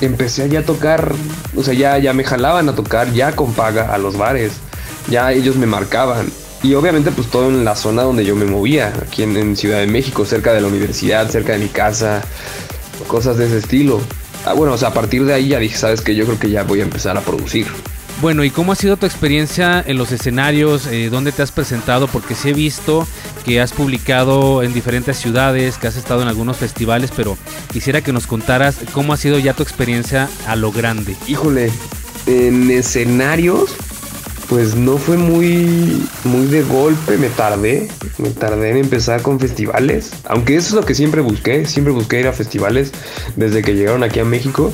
empecé 0.00 0.44
a 0.44 0.46
ya 0.46 0.62
tocar. 0.62 1.12
O 1.54 1.62
sea, 1.62 1.74
ya, 1.74 1.98
ya 1.98 2.14
me 2.14 2.24
jalaban 2.24 2.66
a 2.70 2.74
tocar, 2.74 3.12
ya 3.12 3.36
con 3.36 3.52
paga 3.52 3.92
a 3.94 3.98
los 3.98 4.16
bares. 4.16 4.52
Ya 5.10 5.30
ellos 5.32 5.56
me 5.56 5.66
marcaban. 5.66 6.30
Y 6.62 6.72
obviamente, 6.72 7.10
pues 7.10 7.28
todo 7.28 7.50
en 7.50 7.62
la 7.62 7.76
zona 7.76 8.04
donde 8.04 8.24
yo 8.24 8.34
me 8.34 8.46
movía, 8.46 8.90
aquí 9.02 9.22
en, 9.22 9.36
en 9.36 9.54
Ciudad 9.54 9.80
de 9.80 9.86
México, 9.86 10.24
cerca 10.24 10.54
de 10.54 10.62
la 10.62 10.68
universidad, 10.68 11.28
cerca 11.28 11.52
de 11.52 11.58
mi 11.58 11.68
casa, 11.68 12.22
cosas 13.06 13.36
de 13.36 13.48
ese 13.48 13.58
estilo. 13.58 14.00
Ah, 14.46 14.54
bueno, 14.54 14.72
o 14.72 14.78
sea, 14.78 14.88
a 14.88 14.94
partir 14.94 15.26
de 15.26 15.34
ahí 15.34 15.48
ya 15.48 15.58
dije, 15.58 15.76
sabes 15.76 16.00
que 16.00 16.14
yo 16.14 16.24
creo 16.24 16.38
que 16.38 16.48
ya 16.48 16.62
voy 16.62 16.80
a 16.80 16.84
empezar 16.84 17.18
a 17.18 17.20
producir. 17.20 17.66
Bueno, 18.20 18.42
¿y 18.42 18.50
cómo 18.50 18.72
ha 18.72 18.74
sido 18.74 18.96
tu 18.96 19.06
experiencia 19.06 19.82
en 19.86 19.96
los 19.96 20.10
escenarios? 20.10 20.88
Eh, 20.88 21.08
¿Dónde 21.08 21.30
te 21.30 21.40
has 21.42 21.52
presentado? 21.52 22.08
Porque 22.08 22.34
sí 22.34 22.48
he 22.48 22.52
visto 22.52 23.06
que 23.44 23.60
has 23.60 23.72
publicado 23.72 24.64
en 24.64 24.74
diferentes 24.74 25.18
ciudades, 25.18 25.78
que 25.78 25.86
has 25.86 25.96
estado 25.96 26.22
en 26.22 26.28
algunos 26.28 26.56
festivales, 26.56 27.12
pero 27.14 27.38
quisiera 27.72 28.00
que 28.00 28.12
nos 28.12 28.26
contaras 28.26 28.78
cómo 28.92 29.12
ha 29.12 29.16
sido 29.16 29.38
ya 29.38 29.54
tu 29.54 29.62
experiencia 29.62 30.28
a 30.48 30.56
lo 30.56 30.72
grande. 30.72 31.14
Híjole, 31.28 31.70
en 32.26 32.68
escenarios, 32.72 33.70
pues 34.48 34.74
no 34.74 34.96
fue 34.96 35.16
muy, 35.16 36.04
muy 36.24 36.46
de 36.48 36.62
golpe, 36.62 37.18
me 37.18 37.28
tardé, 37.28 37.88
me 38.18 38.30
tardé 38.30 38.70
en 38.70 38.78
empezar 38.78 39.22
con 39.22 39.38
festivales, 39.38 40.10
aunque 40.24 40.56
eso 40.56 40.70
es 40.70 40.74
lo 40.74 40.84
que 40.84 40.96
siempre 40.96 41.20
busqué, 41.20 41.66
siempre 41.66 41.92
busqué 41.92 42.18
ir 42.18 42.26
a 42.26 42.32
festivales 42.32 42.90
desde 43.36 43.62
que 43.62 43.76
llegaron 43.76 44.02
aquí 44.02 44.18
a 44.18 44.24
México 44.24 44.72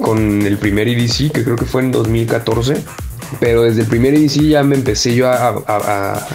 con 0.00 0.42
el 0.42 0.58
primer 0.58 0.88
EDC, 0.88 1.32
que 1.32 1.44
creo 1.44 1.56
que 1.56 1.64
fue 1.64 1.82
en 1.82 1.92
2014, 1.92 2.76
pero 3.40 3.62
desde 3.62 3.82
el 3.82 3.86
primer 3.86 4.14
EDC 4.14 4.42
ya 4.42 4.62
me 4.62 4.74
empecé 4.76 5.14
yo 5.14 5.28
a, 5.28 6.26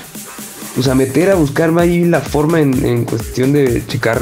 pues 0.75 0.87
a 0.87 0.95
meter, 0.95 1.31
a 1.31 1.35
buscarme 1.35 1.81
ahí 1.81 2.05
la 2.05 2.21
forma 2.21 2.59
en, 2.61 2.85
en 2.85 3.05
cuestión 3.05 3.53
de 3.53 3.85
checar 3.87 4.21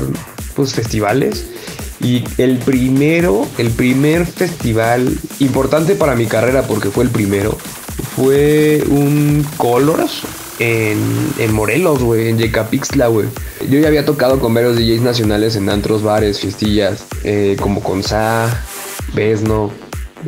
pues 0.56 0.73
festivales. 0.73 1.45
Y 2.00 2.23
el 2.38 2.60
primero, 2.60 3.47
el 3.58 3.71
primer 3.71 4.28
festival 4.28 5.17
importante 5.39 5.95
para 5.95 6.15
mi 6.15 6.28
carrera, 6.28 6.63
porque 6.63 6.89
fue 6.89 7.04
el 7.04 7.10
primero, 7.10 7.58
fue 8.15 8.84
un 8.88 9.45
Colors 9.58 10.21
en, 10.60 11.00
en 11.39 11.54
Morelos, 11.54 12.02
güey, 12.02 12.30
en 12.30 12.38
Yecapixtla, 12.38 13.08
güey. 13.08 13.28
Yo 13.69 13.80
ya 13.80 13.88
había 13.88 14.06
tocado 14.06 14.39
con 14.39 14.54
varios 14.54 14.76
DJs 14.76 15.02
nacionales 15.02 15.56
en 15.56 15.69
antros, 15.69 16.04
bares, 16.04 16.39
fiestillas, 16.39 17.06
eh, 17.23 17.58
como 17.60 17.82
con 17.82 18.04
Sa, 18.04 18.63
Besno, 19.13 19.72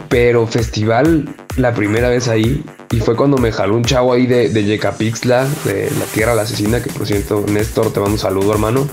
pero 0.08 0.48
festival 0.48 1.28
la 1.58 1.74
primera 1.74 2.10
vez 2.10 2.28
ahí. 2.28 2.64
Y 2.92 3.00
fue 3.00 3.16
cuando 3.16 3.38
me 3.38 3.52
jaló 3.52 3.76
un 3.76 3.84
chavo 3.84 4.14
ahí 4.14 4.26
de, 4.26 4.50
de 4.50 4.64
Yecapixtla, 4.64 5.48
de 5.66 5.92
la 5.92 6.06
Tierra 6.06 6.34
la 6.34 6.42
Asesina, 6.44 6.82
que 6.82 6.90
por 6.92 7.06
cierto, 7.06 7.46
Néstor, 7.48 7.94
te 7.94 8.00
mando 8.00 8.14
un 8.14 8.20
saludo, 8.20 8.52
hermano. 8.52 8.88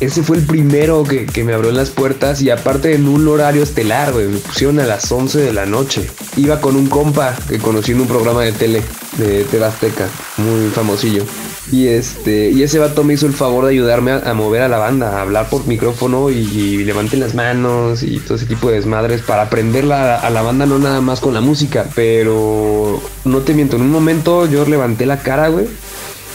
Ese 0.00 0.22
fue 0.22 0.38
el 0.38 0.44
primero 0.46 1.04
que, 1.04 1.26
que 1.26 1.44
me 1.44 1.52
abrió 1.52 1.72
las 1.72 1.90
puertas 1.90 2.40
y 2.40 2.48
aparte 2.48 2.94
en 2.94 3.06
un 3.06 3.28
horario 3.28 3.62
estelar, 3.62 4.12
güey, 4.14 4.28
me 4.28 4.38
pusieron 4.38 4.80
a 4.80 4.86
las 4.86 5.12
11 5.12 5.38
de 5.38 5.52
la 5.52 5.66
noche. 5.66 6.08
Iba 6.38 6.58
con 6.60 6.74
un 6.76 6.86
compa 6.86 7.36
que 7.48 7.58
conocí 7.58 7.92
en 7.92 8.00
un 8.00 8.06
programa 8.08 8.42
de 8.42 8.52
tele 8.52 8.82
de 9.18 9.44
TV 9.44 9.62
Azteca, 9.66 10.08
muy 10.38 10.70
famosillo. 10.70 11.24
Y 11.70 11.88
este, 11.88 12.50
y 12.50 12.62
ese 12.62 12.78
vato 12.78 13.04
me 13.04 13.12
hizo 13.14 13.26
el 13.26 13.34
favor 13.34 13.66
de 13.66 13.72
ayudarme 13.72 14.12
a, 14.12 14.32
mover 14.32 14.62
a 14.62 14.68
la 14.68 14.78
banda, 14.78 15.18
a 15.18 15.22
hablar 15.22 15.50
por 15.50 15.66
micrófono 15.66 16.30
y, 16.30 16.38
y 16.38 16.84
las 16.84 17.34
manos 17.34 18.02
y 18.02 18.18
todo 18.20 18.36
ese 18.36 18.46
tipo 18.46 18.70
de 18.70 18.76
desmadres 18.76 19.20
para 19.20 19.42
aprender 19.42 19.84
la- 19.84 20.16
a 20.18 20.30
la 20.30 20.40
banda 20.42 20.64
no 20.66 20.78
nada 20.78 21.00
más 21.02 21.20
con 21.20 21.34
la 21.34 21.40
música, 21.42 21.86
pero 21.94 23.00
no 23.24 23.38
te 23.40 23.52
miento, 23.54 23.76
en 23.76 23.82
un 23.82 23.90
momento 23.90 24.46
yo 24.46 24.64
levanté 24.66 25.04
la 25.06 25.18
cara, 25.18 25.48
güey, 25.48 25.66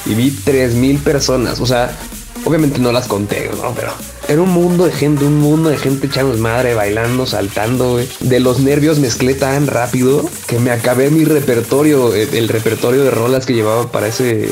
y 0.06 0.14
vi 0.14 0.30
3000 0.32 1.00
personas, 1.00 1.60
o 1.60 1.66
sea, 1.66 1.98
obviamente 2.46 2.80
no 2.80 2.92
las 2.92 3.08
conté, 3.08 3.50
¿no? 3.62 3.74
Pero 3.76 3.92
era 4.28 4.42
un 4.42 4.50
mundo 4.50 4.86
de 4.86 4.92
gente, 4.92 5.26
un 5.26 5.40
mundo 5.40 5.70
de 5.70 5.78
gente 5.78 6.08
echando 6.08 6.38
madre, 6.38 6.74
bailando, 6.74 7.26
saltando, 7.26 7.94
güey. 7.94 8.08
De 8.22 8.40
los 8.40 8.60
nervios 8.60 9.00
mezclé 9.00 9.34
tan 9.34 9.68
rápido 9.68 10.24
que 10.48 10.60
me 10.60 10.72
acabé 10.72 11.10
mi 11.10 11.26
repertorio, 11.26 12.14
el, 12.14 12.34
el 12.34 12.48
repertorio 12.48 13.04
de 13.04 13.12
rolas 13.12 13.46
que 13.46 13.54
llevaba 13.54 13.92
para 13.92 14.08
ese, 14.08 14.50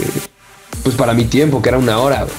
pues 0.84 0.95
para 0.95 1.13
mi 1.13 1.25
tiempo, 1.25 1.62
que 1.62 1.69
era 1.69 1.77
una 1.77 1.99
hora, 1.99 2.23
güey. 2.23 2.36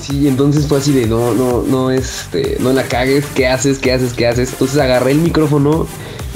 Sí, 0.00 0.28
entonces 0.28 0.66
fue 0.66 0.78
así 0.78 0.92
de 0.92 1.06
no, 1.06 1.34
no, 1.34 1.62
no, 1.62 1.90
este, 1.90 2.58
no 2.60 2.72
la 2.72 2.84
cagues, 2.84 3.24
¿qué 3.34 3.48
haces? 3.48 3.78
¿Qué 3.78 3.92
haces? 3.92 4.12
¿Qué 4.12 4.26
haces? 4.26 4.52
Entonces 4.52 4.78
agarré 4.78 5.12
el 5.12 5.18
micrófono 5.18 5.86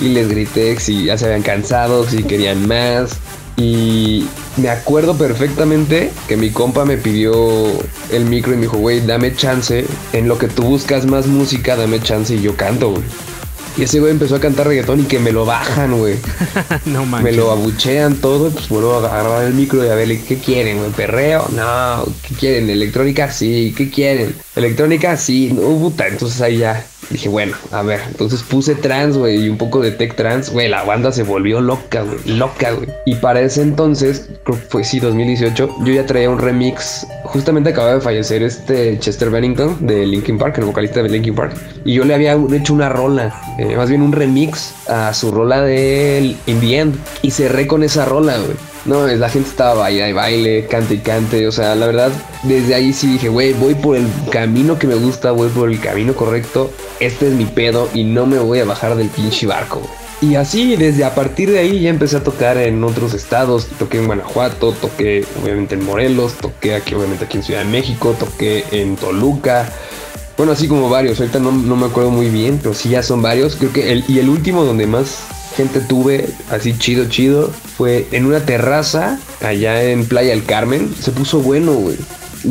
y 0.00 0.08
les 0.08 0.28
grité 0.28 0.78
si 0.80 1.04
ya 1.04 1.16
se 1.16 1.26
habían 1.26 1.42
cansado, 1.42 2.08
si 2.08 2.22
querían 2.24 2.66
más. 2.66 3.12
Y 3.60 4.26
me 4.56 4.70
acuerdo 4.70 5.16
perfectamente 5.18 6.10
que 6.26 6.38
mi 6.38 6.48
compa 6.48 6.86
me 6.86 6.96
pidió 6.96 7.66
el 8.10 8.24
micro 8.24 8.54
y 8.54 8.56
me 8.56 8.62
dijo, 8.62 8.78
güey, 8.78 9.04
dame 9.04 9.34
chance. 9.36 9.84
En 10.14 10.28
lo 10.28 10.38
que 10.38 10.48
tú 10.48 10.62
buscas 10.62 11.04
más 11.04 11.26
música, 11.26 11.76
dame 11.76 12.00
chance 12.00 12.34
y 12.34 12.40
yo 12.40 12.56
canto, 12.56 12.92
güey. 12.92 13.02
Y 13.76 13.82
ese 13.82 14.00
güey 14.00 14.12
empezó 14.12 14.36
a 14.36 14.40
cantar 14.40 14.66
reggaetón 14.66 15.00
y 15.00 15.04
que 15.04 15.18
me 15.18 15.30
lo 15.30 15.44
bajan, 15.44 15.96
güey. 15.98 16.16
no 16.86 17.04
Me 17.04 17.06
manches. 17.06 17.36
lo 17.36 17.50
abuchean 17.50 18.16
todo, 18.16 18.50
pues 18.50 18.68
vuelvo 18.70 18.94
a 18.94 18.98
agarrar 18.98 19.44
el 19.44 19.54
micro 19.54 19.84
y 19.84 19.88
a 19.88 19.94
verle, 19.94 20.22
¿qué 20.26 20.38
quieren, 20.38 20.78
güey? 20.78 20.90
¿Perreo? 20.90 21.46
No, 21.54 22.04
¿qué 22.26 22.34
quieren? 22.34 22.68
¿Electrónica? 22.70 23.30
Sí, 23.30 23.74
¿qué 23.76 23.90
quieren? 23.90 24.34
¿Electrónica? 24.56 25.16
Sí, 25.18 25.52
no, 25.52 25.62
puta, 25.78 26.08
entonces 26.08 26.40
ahí 26.40 26.58
ya 26.58 26.84
Dije, 27.08 27.28
bueno, 27.28 27.56
a 27.72 27.82
ver, 27.82 28.00
entonces 28.06 28.42
puse 28.42 28.74
trans, 28.74 29.16
güey, 29.16 29.44
y 29.44 29.48
un 29.48 29.56
poco 29.56 29.80
de 29.80 29.90
tech 29.90 30.14
trans, 30.14 30.50
güey, 30.50 30.68
la 30.68 30.84
banda 30.84 31.10
se 31.10 31.22
volvió 31.22 31.60
loca, 31.60 32.02
güey, 32.02 32.18
loca, 32.24 32.72
güey. 32.72 32.88
Y 33.04 33.16
para 33.16 33.40
ese 33.40 33.62
entonces, 33.62 34.28
creo 34.44 34.58
que 34.58 34.66
fue 34.66 34.84
sí, 34.84 35.00
2018, 35.00 35.76
yo 35.84 35.92
ya 35.92 36.06
traía 36.06 36.30
un 36.30 36.38
remix, 36.38 37.06
justamente 37.24 37.70
acababa 37.70 37.94
de 37.94 38.00
fallecer 38.00 38.42
este 38.42 38.98
Chester 38.98 39.30
Bennington 39.30 39.86
de 39.86 40.06
Linkin 40.06 40.38
Park, 40.38 40.58
el 40.58 40.66
vocalista 40.66 41.02
de 41.02 41.08
Linkin 41.08 41.34
Park, 41.34 41.56
y 41.84 41.94
yo 41.94 42.04
le 42.04 42.14
había 42.14 42.38
hecho 42.52 42.74
una 42.74 42.88
rola, 42.88 43.40
eh, 43.58 43.74
más 43.76 43.88
bien 43.88 44.02
un 44.02 44.12
remix 44.12 44.74
a 44.88 45.12
su 45.12 45.32
rola 45.32 45.62
de 45.62 46.36
In 46.46 46.60
the 46.60 46.78
End, 46.78 46.96
y 47.22 47.30
cerré 47.32 47.66
con 47.66 47.82
esa 47.82 48.04
rola, 48.04 48.36
güey. 48.36 48.69
No, 48.86 49.06
la 49.06 49.28
gente 49.28 49.50
estaba 49.50 49.74
baile 49.74 50.08
y 50.08 50.12
baile, 50.12 50.66
cante 50.66 50.94
y 50.94 50.98
cante. 50.98 51.46
O 51.46 51.52
sea, 51.52 51.74
la 51.74 51.86
verdad, 51.86 52.10
desde 52.44 52.74
ahí 52.74 52.92
sí 52.92 53.06
dije, 53.06 53.28
güey, 53.28 53.52
voy 53.52 53.74
por 53.74 53.96
el 53.96 54.06
camino 54.30 54.78
que 54.78 54.86
me 54.86 54.94
gusta, 54.94 55.32
voy 55.32 55.48
por 55.48 55.70
el 55.70 55.80
camino 55.80 56.14
correcto. 56.14 56.70
Este 56.98 57.28
es 57.28 57.34
mi 57.34 57.44
pedo 57.44 57.88
y 57.92 58.04
no 58.04 58.26
me 58.26 58.38
voy 58.38 58.60
a 58.60 58.64
bajar 58.64 58.96
del 58.96 59.08
pinche 59.08 59.46
barco. 59.46 59.82
Y 60.22 60.34
así, 60.34 60.76
desde 60.76 61.04
a 61.04 61.14
partir 61.14 61.50
de 61.50 61.60
ahí 61.60 61.80
ya 61.80 61.90
empecé 61.90 62.16
a 62.16 62.22
tocar 62.22 62.56
en 62.58 62.82
otros 62.84 63.14
estados. 63.14 63.66
Toqué 63.78 63.98
en 63.98 64.06
Guanajuato, 64.06 64.72
toqué 64.72 65.24
obviamente 65.42 65.74
en 65.74 65.84
Morelos, 65.84 66.34
toqué 66.34 66.74
aquí, 66.74 66.94
obviamente 66.94 67.24
aquí 67.24 67.38
en 67.38 67.42
Ciudad 67.42 67.60
de 67.60 67.70
México, 67.70 68.14
toqué 68.18 68.64
en 68.70 68.96
Toluca. 68.96 69.68
Bueno, 70.36 70.52
así 70.52 70.68
como 70.68 70.88
varios. 70.88 71.20
Ahorita 71.20 71.38
no, 71.38 71.52
no 71.52 71.76
me 71.76 71.86
acuerdo 71.86 72.10
muy 72.10 72.28
bien, 72.28 72.58
pero 72.62 72.74
sí 72.74 72.90
ya 72.90 73.02
son 73.02 73.20
varios. 73.20 73.56
Creo 73.56 73.72
que 73.72 74.02
y 74.08 74.18
el 74.18 74.28
último 74.28 74.64
donde 74.64 74.86
más 74.86 75.20
gente 75.56 75.80
tuve, 75.80 76.28
así 76.50 76.76
chido, 76.78 77.06
chido, 77.08 77.50
fue 77.76 78.06
en 78.12 78.26
una 78.26 78.40
terraza 78.40 79.18
allá 79.40 79.82
en 79.82 80.06
Playa 80.06 80.30
del 80.30 80.44
Carmen. 80.44 80.94
Se 81.00 81.12
puso 81.12 81.40
bueno, 81.40 81.72
güey. 81.72 81.96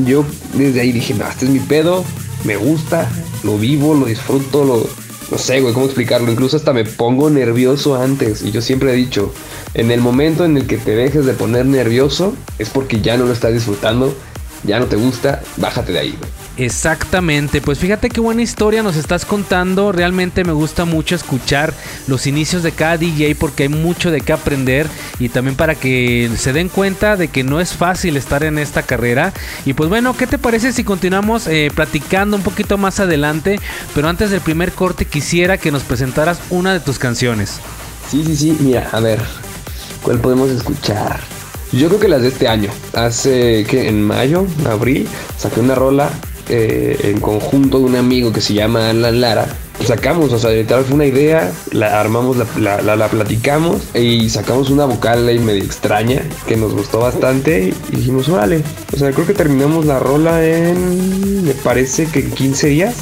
Yo 0.06 0.26
desde 0.54 0.82
ahí 0.82 0.92
dije, 0.92 1.14
no, 1.14 1.28
este 1.28 1.46
es 1.46 1.52
mi 1.52 1.60
pedo, 1.60 2.04
me 2.44 2.58
gusta, 2.58 3.10
lo 3.44 3.58
vivo, 3.58 3.94
lo 3.94 4.06
disfruto, 4.06 4.64
lo... 4.64 4.88
No 5.32 5.38
sé, 5.38 5.62
güey, 5.62 5.76
cómo 5.76 5.86
explicarlo. 5.86 6.32
Incluso 6.32 6.58
hasta 6.58 6.74
me 6.74 6.86
pongo 6.86 7.30
nervioso 7.30 7.96
antes. 7.96 8.42
Y 8.42 8.52
yo 8.52 8.62
siempre 8.64 8.92
he 8.92 8.96
dicho, 8.96 9.32
en 9.76 9.92
el 9.92 10.02
momento 10.02 10.44
en 10.44 10.58
el 10.58 10.66
que 10.66 10.78
te 10.78 10.96
dejes 10.96 11.24
de 11.26 11.34
poner 11.34 11.68
nervioso, 11.68 12.34
es 12.58 12.70
porque 12.70 13.00
ya 13.00 13.16
no 13.16 13.26
lo 13.26 13.34
estás 13.34 13.54
disfrutando, 13.54 14.16
ya 14.64 14.80
no 14.80 14.88
te 14.88 14.96
gusta, 14.96 15.44
bájate 15.58 15.92
de 15.92 16.00
ahí, 16.00 16.16
güey. 16.18 16.39
Exactamente, 16.60 17.62
pues 17.62 17.80
fíjate 17.80 18.10
qué 18.10 18.20
buena 18.20 18.42
historia 18.42 18.84
nos 18.84 18.98
estás 18.98 19.24
contando. 19.24 19.94
Realmente 19.94 20.44
me 20.44 20.52
gusta 20.52 20.84
mucho 20.84 21.16
escuchar 21.16 21.74
los 22.06 22.28
inicios 22.28 22.64
de 22.64 22.74
cada 22.74 22.98
DJ 22.98 23.34
porque 23.36 23.64
hay 23.64 23.70
mucho 23.70 24.12
de 24.12 24.20
qué 24.20 24.34
aprender 24.34 24.86
y 25.20 25.30
también 25.30 25.56
para 25.56 25.76
que 25.76 26.30
se 26.38 26.52
den 26.52 26.68
cuenta 26.68 27.16
de 27.16 27.30
que 27.30 27.46
no 27.46 27.62
es 27.62 27.72
fácil 27.72 28.18
estar 28.18 28.44
en 28.44 28.60
esta 28.60 28.84
carrera. 28.84 29.32
Y 29.66 29.72
pues 29.72 29.88
bueno, 29.88 30.18
¿qué 30.18 30.28
te 30.28 30.38
parece 30.38 30.74
si 30.74 30.84
continuamos 30.84 31.48
eh, 31.48 31.72
platicando 31.74 32.36
un 32.36 32.44
poquito 32.44 32.78
más 32.78 33.00
adelante? 33.00 33.58
Pero 33.96 34.10
antes 34.10 34.30
del 34.30 34.42
primer 34.42 34.74
corte 34.74 35.06
quisiera 35.06 35.58
que 35.58 35.72
nos 35.72 35.84
presentaras 35.84 36.42
una 36.50 36.74
de 36.74 36.82
tus 36.82 37.00
canciones. 37.00 37.62
Sí, 38.12 38.22
sí, 38.26 38.36
sí, 38.36 38.58
mira, 38.60 38.90
a 38.92 39.00
ver, 39.00 39.22
¿cuál 40.04 40.20
podemos 40.20 40.50
escuchar? 40.50 41.22
Yo 41.72 41.88
creo 41.88 42.00
que 42.02 42.08
las 42.10 42.22
de 42.22 42.28
este 42.28 42.50
año. 42.50 42.70
Hace 42.94 43.64
que 43.64 43.88
en 43.88 44.04
mayo, 44.04 44.46
abril, 44.66 45.08
saqué 45.38 45.62
una 45.62 45.76
rola 45.76 46.10
eh, 46.50 46.98
en 47.04 47.20
conjunto 47.20 47.80
de 47.80 47.86
un 47.86 47.96
amigo 47.96 48.32
que 48.34 48.42
se 48.42 48.54
llama 48.54 48.90
Alan 48.90 49.22
Lara. 49.22 49.48
Sacamos, 49.86 50.34
o 50.34 50.40
sea, 50.40 50.52
literal 50.52 50.84
fue 50.84 50.96
una 50.96 51.06
idea, 51.06 51.52
la 51.72 52.00
armamos, 52.02 52.36
la, 52.36 52.46
la, 52.60 52.82
la- 52.82 52.96
la 52.98 53.08
platicamos 53.08 53.82
y 53.96 54.30
sacamos 54.30 54.70
una 54.70 54.84
vocal 54.86 55.26
ahí 55.28 55.40
medio 55.40 55.64
extraña 55.64 56.22
que 56.48 56.58
nos 56.58 56.74
gustó 56.74 57.00
bastante 57.00 57.74
y 57.92 57.96
dijimos, 57.96 58.28
órale. 58.28 58.62
O 58.94 58.98
sea, 58.98 59.12
creo 59.12 59.26
que 59.26 59.34
terminamos 59.34 59.86
la 59.86 59.98
rola 60.00 60.46
en, 60.46 61.46
me 61.46 61.54
parece 61.54 62.08
que 62.08 62.20
en 62.20 62.32
15 62.32 62.68
días 62.68 62.96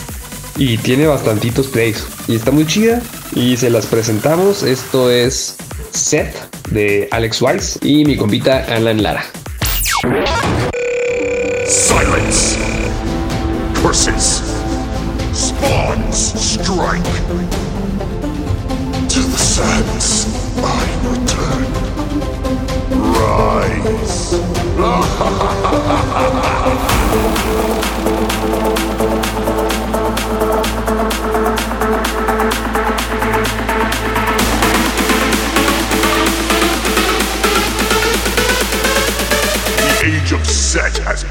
y 0.57 0.77
tiene 0.77 1.07
bastantitos 1.07 1.67
plays 1.67 2.05
y 2.27 2.35
está 2.35 2.51
muy 2.51 2.67
chida 2.67 3.01
y 3.33 3.57
se 3.57 3.71
las 3.71 3.87
presentamos. 3.87 4.61
Esto 4.61 5.09
es 5.09 5.55
Set 5.91 6.31
de 6.69 7.07
Alex 7.11 7.41
Wise 7.41 7.79
y 7.81 8.05
mi 8.05 8.17
compita 8.17 8.65
Alan 8.69 9.01
Lara. 9.01 9.23
Silence! 11.65 12.46
Curses! 13.97 14.45
Spawns 15.33 16.37
strike! 16.39 17.01
To 19.09 19.19
the 19.19 19.39
sands 19.39 20.27
I 20.63 20.85
return. 21.09 21.65
Rise! 23.17 24.37
The 39.79 39.91
age 40.05 40.31
of 40.33 40.45
Set 40.45 40.97
has 40.99 41.23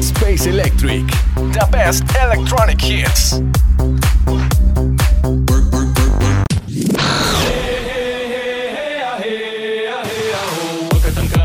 Space 0.00 0.48
Electric, 0.48 1.06
the 1.36 1.68
best 1.70 2.02
electronic 2.20 2.80
hits. 2.82 3.40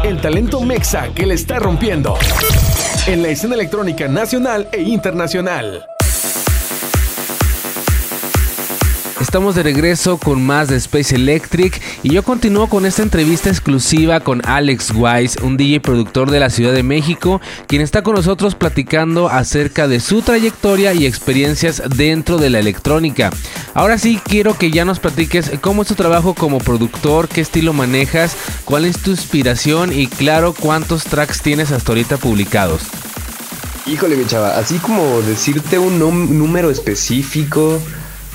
El 0.04 0.20
talento 0.20 0.62
mexa 0.62 1.14
que 1.14 1.28
le 1.28 1.36
está 1.36 1.60
rompiendo 1.60 2.18
en 3.06 3.22
la 3.22 3.28
escena 3.28 3.54
electrónica 3.54 4.08
nacional 4.08 4.68
e 4.72 4.82
internacional. 4.82 5.93
Estamos 9.24 9.56
de 9.56 9.64
regreso 9.64 10.18
con 10.18 10.46
más 10.46 10.68
de 10.68 10.76
Space 10.76 11.16
Electric 11.16 11.82
y 12.04 12.12
yo 12.12 12.24
continúo 12.24 12.68
con 12.68 12.86
esta 12.86 13.04
entrevista 13.04 13.50
exclusiva 13.50 14.20
con 14.20 14.42
Alex 14.46 14.92
Wise, 14.94 15.42
un 15.42 15.56
DJ 15.56 15.80
productor 15.80 16.30
de 16.30 16.42
la 16.42 16.50
Ciudad 16.50 16.74
de 16.74 16.84
México, 16.84 17.40
quien 17.66 17.82
está 17.82 18.04
con 18.04 18.16
nosotros 18.16 18.54
platicando 18.54 19.30
acerca 19.30 19.88
de 19.88 20.02
su 20.02 20.24
trayectoria 20.24 20.94
y 20.94 21.06
experiencias 21.06 21.82
dentro 21.96 22.38
de 22.38 22.50
la 22.50 22.60
electrónica. 22.60 23.32
Ahora 23.74 23.98
sí 23.98 24.20
quiero 24.22 24.58
que 24.58 24.72
ya 24.72 24.84
nos 24.84 25.00
platiques 25.00 25.52
cómo 25.62 25.84
es 25.84 25.88
tu 25.88 25.96
trabajo 25.96 26.36
como 26.36 26.58
productor, 26.58 27.30
qué 27.30 27.40
estilo 27.40 27.72
manejas, 27.72 28.36
cuál 28.66 28.84
es 28.84 29.00
tu 29.00 29.12
inspiración 29.12 29.94
y 29.94 30.08
claro 30.08 30.54
cuántos 30.54 31.06
tracks 31.06 31.42
tienes 31.42 31.72
hasta 31.72 31.94
ahorita 31.94 32.18
publicados. 32.18 32.82
Híjole, 33.86 34.18
mi 34.18 34.26
chava, 34.26 34.58
así 34.58 34.80
como 34.80 35.22
decirte 35.22 35.80
un 35.80 35.98
número 35.98 36.70
específico 36.70 37.80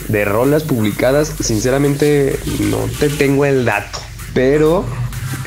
de 0.06 0.24
rolas 0.24 0.62
publicadas, 0.62 1.32
sinceramente 1.40 2.38
no 2.70 2.78
te 2.98 3.08
tengo 3.08 3.44
el 3.44 3.64
dato. 3.64 3.98
Pero 4.34 4.84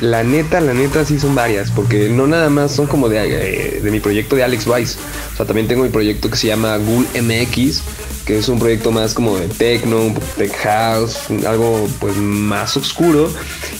la 0.00 0.22
neta, 0.22 0.60
la 0.60 0.74
neta 0.74 1.04
sí 1.04 1.18
son 1.18 1.34
varias, 1.34 1.70
porque 1.70 2.08
no 2.08 2.26
nada 2.26 2.50
más 2.50 2.72
son 2.72 2.86
como 2.86 3.08
de, 3.08 3.18
eh, 3.18 3.80
de 3.80 3.90
mi 3.90 4.00
proyecto 4.00 4.36
de 4.36 4.44
Alex 4.44 4.66
Wise. 4.66 4.98
O 5.32 5.36
sea, 5.36 5.46
también 5.46 5.68
tengo 5.68 5.84
mi 5.84 5.90
proyecto 5.90 6.30
que 6.30 6.36
se 6.36 6.48
llama 6.48 6.76
Ghoul 6.76 7.06
MX, 7.14 7.82
que 8.24 8.38
es 8.38 8.48
un 8.48 8.58
proyecto 8.58 8.92
más 8.92 9.14
como 9.14 9.36
de 9.36 9.48
techno, 9.48 10.14
tech 10.36 10.54
house, 10.58 11.18
algo 11.46 11.88
pues 12.00 12.16
más 12.16 12.76
oscuro. 12.76 13.32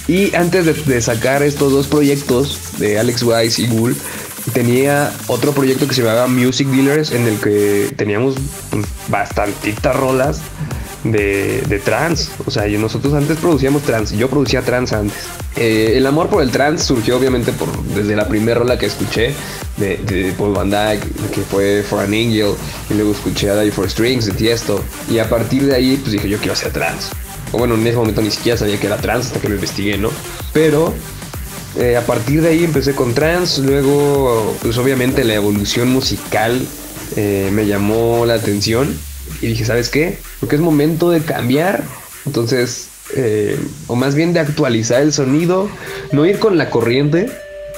Y 0.08 0.34
antes 0.34 0.66
de, 0.66 0.72
de 0.74 1.00
sacar 1.00 1.42
estos 1.42 1.72
dos 1.72 1.86
proyectos 1.86 2.78
de 2.78 2.98
Alex 2.98 3.22
Wise 3.22 3.62
y 3.62 3.66
Ghoul, 3.66 3.96
tenía 4.52 5.12
otro 5.26 5.52
proyecto 5.52 5.86
que 5.86 5.94
se 5.94 6.02
llamaba 6.02 6.26
Music 6.26 6.68
Dealers 6.68 7.12
en 7.12 7.26
el 7.26 7.38
que 7.38 7.92
teníamos 7.96 8.34
pues, 8.70 8.86
bastantitas 9.08 9.94
rolas 9.96 10.40
de, 11.04 11.62
de 11.62 11.78
trans. 11.78 12.30
O 12.46 12.50
sea, 12.50 12.68
y 12.68 12.76
nosotros 12.78 13.14
antes 13.14 13.38
producíamos 13.38 13.82
trans, 13.82 14.12
yo 14.12 14.28
producía 14.28 14.62
trans 14.62 14.92
antes. 14.92 15.16
Eh, 15.56 15.94
el 15.96 16.06
amor 16.06 16.28
por 16.28 16.42
el 16.42 16.50
trans 16.50 16.82
surgió 16.82 17.18
obviamente 17.18 17.52
por 17.52 17.68
desde 17.94 18.16
la 18.16 18.26
primera 18.26 18.60
rola 18.60 18.78
que 18.78 18.86
escuché 18.86 19.34
de, 19.76 20.34
Paul 20.38 20.54
Van 20.54 20.70
Dyke, 20.70 21.06
que 21.32 21.40
fue 21.42 21.82
For 21.82 22.00
an 22.00 22.06
Angel, 22.06 22.54
y 22.90 22.94
luego 22.94 23.12
escuché 23.12 23.50
a 23.50 23.60
Die 23.60 23.70
for 23.70 23.88
Strings 23.88 24.26
de 24.26 24.32
Tiesto. 24.32 24.82
Y 25.10 25.18
a 25.18 25.28
partir 25.28 25.66
de 25.66 25.74
ahí, 25.74 25.96
pues 25.96 26.12
dije, 26.12 26.28
yo 26.28 26.38
quiero 26.38 26.56
ser 26.56 26.72
trans. 26.72 27.10
O 27.52 27.58
bueno, 27.58 27.74
en 27.74 27.86
ese 27.86 27.96
momento 27.96 28.22
ni 28.22 28.30
siquiera 28.30 28.56
sabía 28.56 28.80
que 28.80 28.86
era 28.86 28.96
trans 28.96 29.26
hasta 29.26 29.40
que 29.40 29.48
lo 29.48 29.56
investigué, 29.56 29.98
¿no? 29.98 30.10
Pero 30.52 30.94
eh, 31.78 31.96
a 31.96 32.04
partir 32.04 32.42
de 32.42 32.48
ahí 32.48 32.64
empecé 32.64 32.94
con 32.94 33.14
trance, 33.14 33.62
luego 33.62 34.56
pues 34.60 34.76
obviamente 34.76 35.24
la 35.24 35.34
evolución 35.34 35.88
musical 35.88 36.60
eh, 37.16 37.50
me 37.52 37.66
llamó 37.66 38.26
la 38.26 38.34
atención 38.34 38.94
y 39.40 39.48
dije, 39.48 39.64
¿sabes 39.64 39.88
qué? 39.88 40.18
Porque 40.40 40.56
es 40.56 40.62
momento 40.62 41.10
de 41.10 41.20
cambiar, 41.22 41.82
entonces, 42.26 42.88
eh, 43.16 43.58
o 43.86 43.96
más 43.96 44.14
bien 44.14 44.32
de 44.32 44.40
actualizar 44.40 45.00
el 45.00 45.12
sonido, 45.12 45.68
no 46.12 46.26
ir 46.26 46.38
con 46.38 46.58
la 46.58 46.68
corriente, 46.68 47.30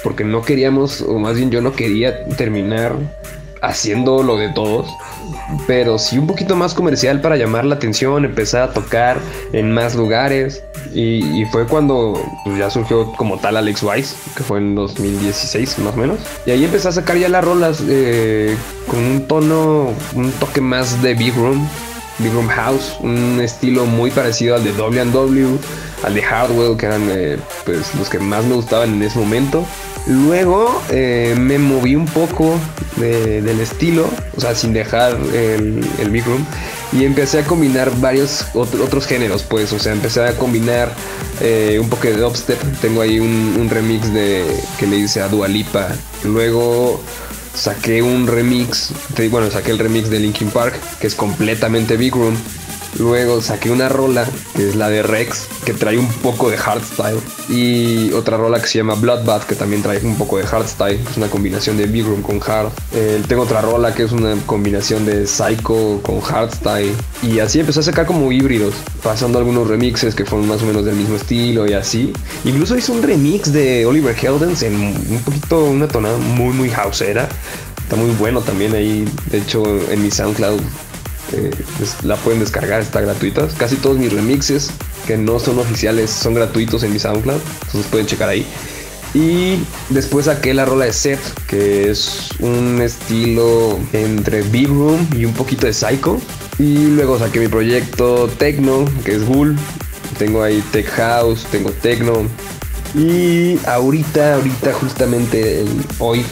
porque 0.02 0.24
no 0.24 0.42
queríamos, 0.42 1.00
o 1.00 1.18
más 1.18 1.36
bien 1.36 1.50
yo 1.50 1.60
no 1.60 1.72
quería 1.72 2.26
terminar 2.36 2.96
haciendo 3.62 4.22
lo 4.22 4.36
de 4.36 4.50
todos, 4.50 4.88
pero 5.66 5.98
sí 5.98 6.18
un 6.18 6.26
poquito 6.26 6.56
más 6.56 6.74
comercial 6.74 7.20
para 7.20 7.36
llamar 7.36 7.64
la 7.64 7.76
atención, 7.76 8.24
empezar 8.24 8.62
a 8.62 8.72
tocar 8.72 9.18
en 9.52 9.72
más 9.72 9.94
lugares. 9.94 10.62
Y, 10.92 11.44
fue 11.46 11.66
cuando 11.66 12.14
pues, 12.44 12.58
ya 12.58 12.70
surgió 12.70 13.12
como 13.12 13.38
tal 13.38 13.56
Alex 13.56 13.82
Wise, 13.82 14.14
que 14.36 14.42
fue 14.42 14.58
en 14.58 14.74
2016 14.74 15.78
más 15.80 15.94
o 15.94 15.96
menos. 15.96 16.18
Y 16.46 16.50
ahí 16.52 16.64
empecé 16.64 16.88
a 16.88 16.92
sacar 16.92 17.16
ya 17.16 17.28
las 17.28 17.44
rolas 17.44 17.82
eh, 17.88 18.56
con 18.86 19.00
un 19.00 19.26
tono, 19.26 19.92
un 20.14 20.30
toque 20.32 20.60
más 20.60 21.02
de 21.02 21.14
Big 21.14 21.34
Room, 21.34 21.68
Big 22.18 22.32
Room 22.32 22.48
House, 22.48 22.96
un 23.00 23.40
estilo 23.40 23.86
muy 23.86 24.10
parecido 24.10 24.54
al 24.54 24.64
de 24.64 24.72
W&W, 24.72 25.58
al 26.02 26.14
de 26.14 26.22
Hardwell, 26.22 26.76
que 26.76 26.86
eran 26.86 27.08
eh, 27.10 27.38
pues, 27.64 27.94
los 27.96 28.08
que 28.08 28.18
más 28.18 28.44
me 28.44 28.54
gustaban 28.54 28.94
en 28.94 29.02
ese 29.02 29.18
momento. 29.18 29.64
Luego 30.06 30.82
eh, 30.90 31.34
me 31.38 31.58
moví 31.58 31.94
un 31.96 32.04
poco 32.06 32.58
de- 32.96 33.40
del 33.40 33.60
estilo, 33.60 34.08
o 34.36 34.40
sea, 34.40 34.54
sin 34.54 34.72
dejar 34.74 35.16
el, 35.32 35.84
el 35.98 36.10
Big 36.10 36.24
Room, 36.26 36.44
y 36.92 37.04
empecé 37.04 37.38
a 37.40 37.44
combinar 37.44 37.90
varios 38.00 38.44
ot- 38.54 38.80
otros 38.82 39.06
géneros, 39.06 39.42
pues, 39.44 39.72
o 39.72 39.78
sea, 39.78 39.92
empecé 39.92 40.22
a 40.22 40.32
combinar 40.36 40.92
eh, 41.40 41.78
un 41.80 41.88
poco 41.88 42.02
de 42.08 42.16
dubstep. 42.18 42.60
Tengo 42.80 43.00
ahí 43.00 43.18
un, 43.18 43.56
un 43.58 43.70
remix 43.70 44.12
de 44.12 44.44
que 44.78 44.86
le 44.86 44.98
hice 44.98 45.20
a 45.22 45.28
Dua 45.28 45.48
Lipa. 45.48 45.88
Luego 46.22 47.02
saqué 47.54 48.02
un 48.02 48.26
remix, 48.26 48.90
bueno, 49.30 49.50
saqué 49.50 49.70
el 49.70 49.78
remix 49.78 50.10
de 50.10 50.20
Linkin 50.20 50.50
Park, 50.50 50.74
que 51.00 51.06
es 51.06 51.14
completamente 51.14 51.96
Big 51.96 52.14
Room. 52.14 52.36
Luego 52.98 53.40
saqué 53.40 53.70
una 53.70 53.88
rola, 53.88 54.26
que 54.56 54.68
es 54.68 54.76
la 54.76 54.88
de 54.88 55.02
Rex, 55.02 55.46
que 55.64 55.72
trae 55.72 55.98
un 55.98 56.08
poco 56.08 56.50
de 56.50 56.56
hardstyle. 56.56 57.20
Y 57.48 58.12
otra 58.12 58.36
rola 58.36 58.60
que 58.60 58.68
se 58.68 58.78
llama 58.78 58.94
Bloodbath, 58.94 59.44
que 59.46 59.54
también 59.54 59.82
trae 59.82 60.04
un 60.04 60.16
poco 60.16 60.38
de 60.38 60.46
hardstyle. 60.46 61.00
Es 61.10 61.16
una 61.16 61.28
combinación 61.28 61.76
de 61.76 61.86
Big 61.86 62.04
Room 62.04 62.22
con 62.22 62.40
hard. 62.44 62.70
Eh, 62.92 63.22
tengo 63.26 63.42
otra 63.42 63.60
rola 63.60 63.94
que 63.94 64.04
es 64.04 64.12
una 64.12 64.36
combinación 64.46 65.04
de 65.06 65.26
Psycho 65.26 66.00
con 66.02 66.20
hardstyle. 66.20 66.94
Y 67.22 67.40
así 67.40 67.60
empecé 67.60 67.80
a 67.80 67.82
sacar 67.82 68.06
como 68.06 68.30
híbridos, 68.30 68.74
pasando 69.02 69.38
algunos 69.38 69.66
remixes 69.66 70.14
que 70.14 70.24
fueron 70.24 70.48
más 70.48 70.62
o 70.62 70.66
menos 70.66 70.84
del 70.84 70.94
mismo 70.94 71.16
estilo 71.16 71.66
y 71.66 71.72
así. 71.72 72.12
Incluso 72.44 72.76
hice 72.76 72.92
un 72.92 73.02
remix 73.02 73.52
de 73.52 73.86
Oliver 73.86 74.16
Heldens 74.16 74.62
en 74.62 74.74
un 74.74 75.22
poquito, 75.24 75.64
una 75.64 75.88
tonada 75.88 76.16
muy, 76.18 76.54
muy 76.54 76.70
houseera. 76.70 77.28
Está 77.82 77.96
muy 77.96 78.10
bueno 78.16 78.40
también 78.40 78.74
ahí. 78.74 79.04
De 79.30 79.38
hecho, 79.38 79.62
en 79.90 80.02
mi 80.02 80.10
SoundCloud 80.10 80.60
eh, 81.32 81.50
pues, 81.78 82.02
la 82.04 82.16
pueden 82.16 82.40
descargar, 82.40 82.80
está 82.80 83.00
gratuita. 83.00 83.48
Casi 83.56 83.76
todos 83.76 83.98
mis 83.98 84.12
remixes 84.12 84.70
que 85.06 85.16
no 85.16 85.38
son 85.38 85.58
oficiales 85.58 86.10
son 86.10 86.34
gratuitos 86.34 86.82
en 86.82 86.92
mi 86.92 86.98
SoundCloud, 86.98 87.40
entonces 87.66 87.86
pueden 87.90 88.06
checar 88.06 88.28
ahí. 88.28 88.46
Y 89.14 89.60
después 89.90 90.26
saqué 90.26 90.52
la 90.54 90.64
rola 90.64 90.86
de 90.86 90.92
Set, 90.92 91.20
que 91.46 91.88
es 91.88 92.30
un 92.40 92.80
estilo 92.82 93.78
entre 93.92 94.42
Big 94.42 94.66
Room 94.66 95.08
y 95.16 95.24
un 95.24 95.32
poquito 95.32 95.66
de 95.66 95.72
Psycho. 95.72 96.20
Y 96.58 96.88
luego 96.88 97.18
saqué 97.18 97.38
mi 97.38 97.46
proyecto 97.46 98.28
Techno, 98.38 98.84
que 99.04 99.14
es 99.14 99.24
Ghoul. 99.24 99.56
Tengo 100.18 100.42
ahí 100.42 100.62
Tech 100.72 100.88
House, 100.90 101.46
tengo 101.52 101.70
Techno. 101.70 102.24
Y 102.96 103.58
ahorita, 103.66 104.34
ahorita 104.34 104.72
justamente 104.72 105.64
hoy 106.00 106.24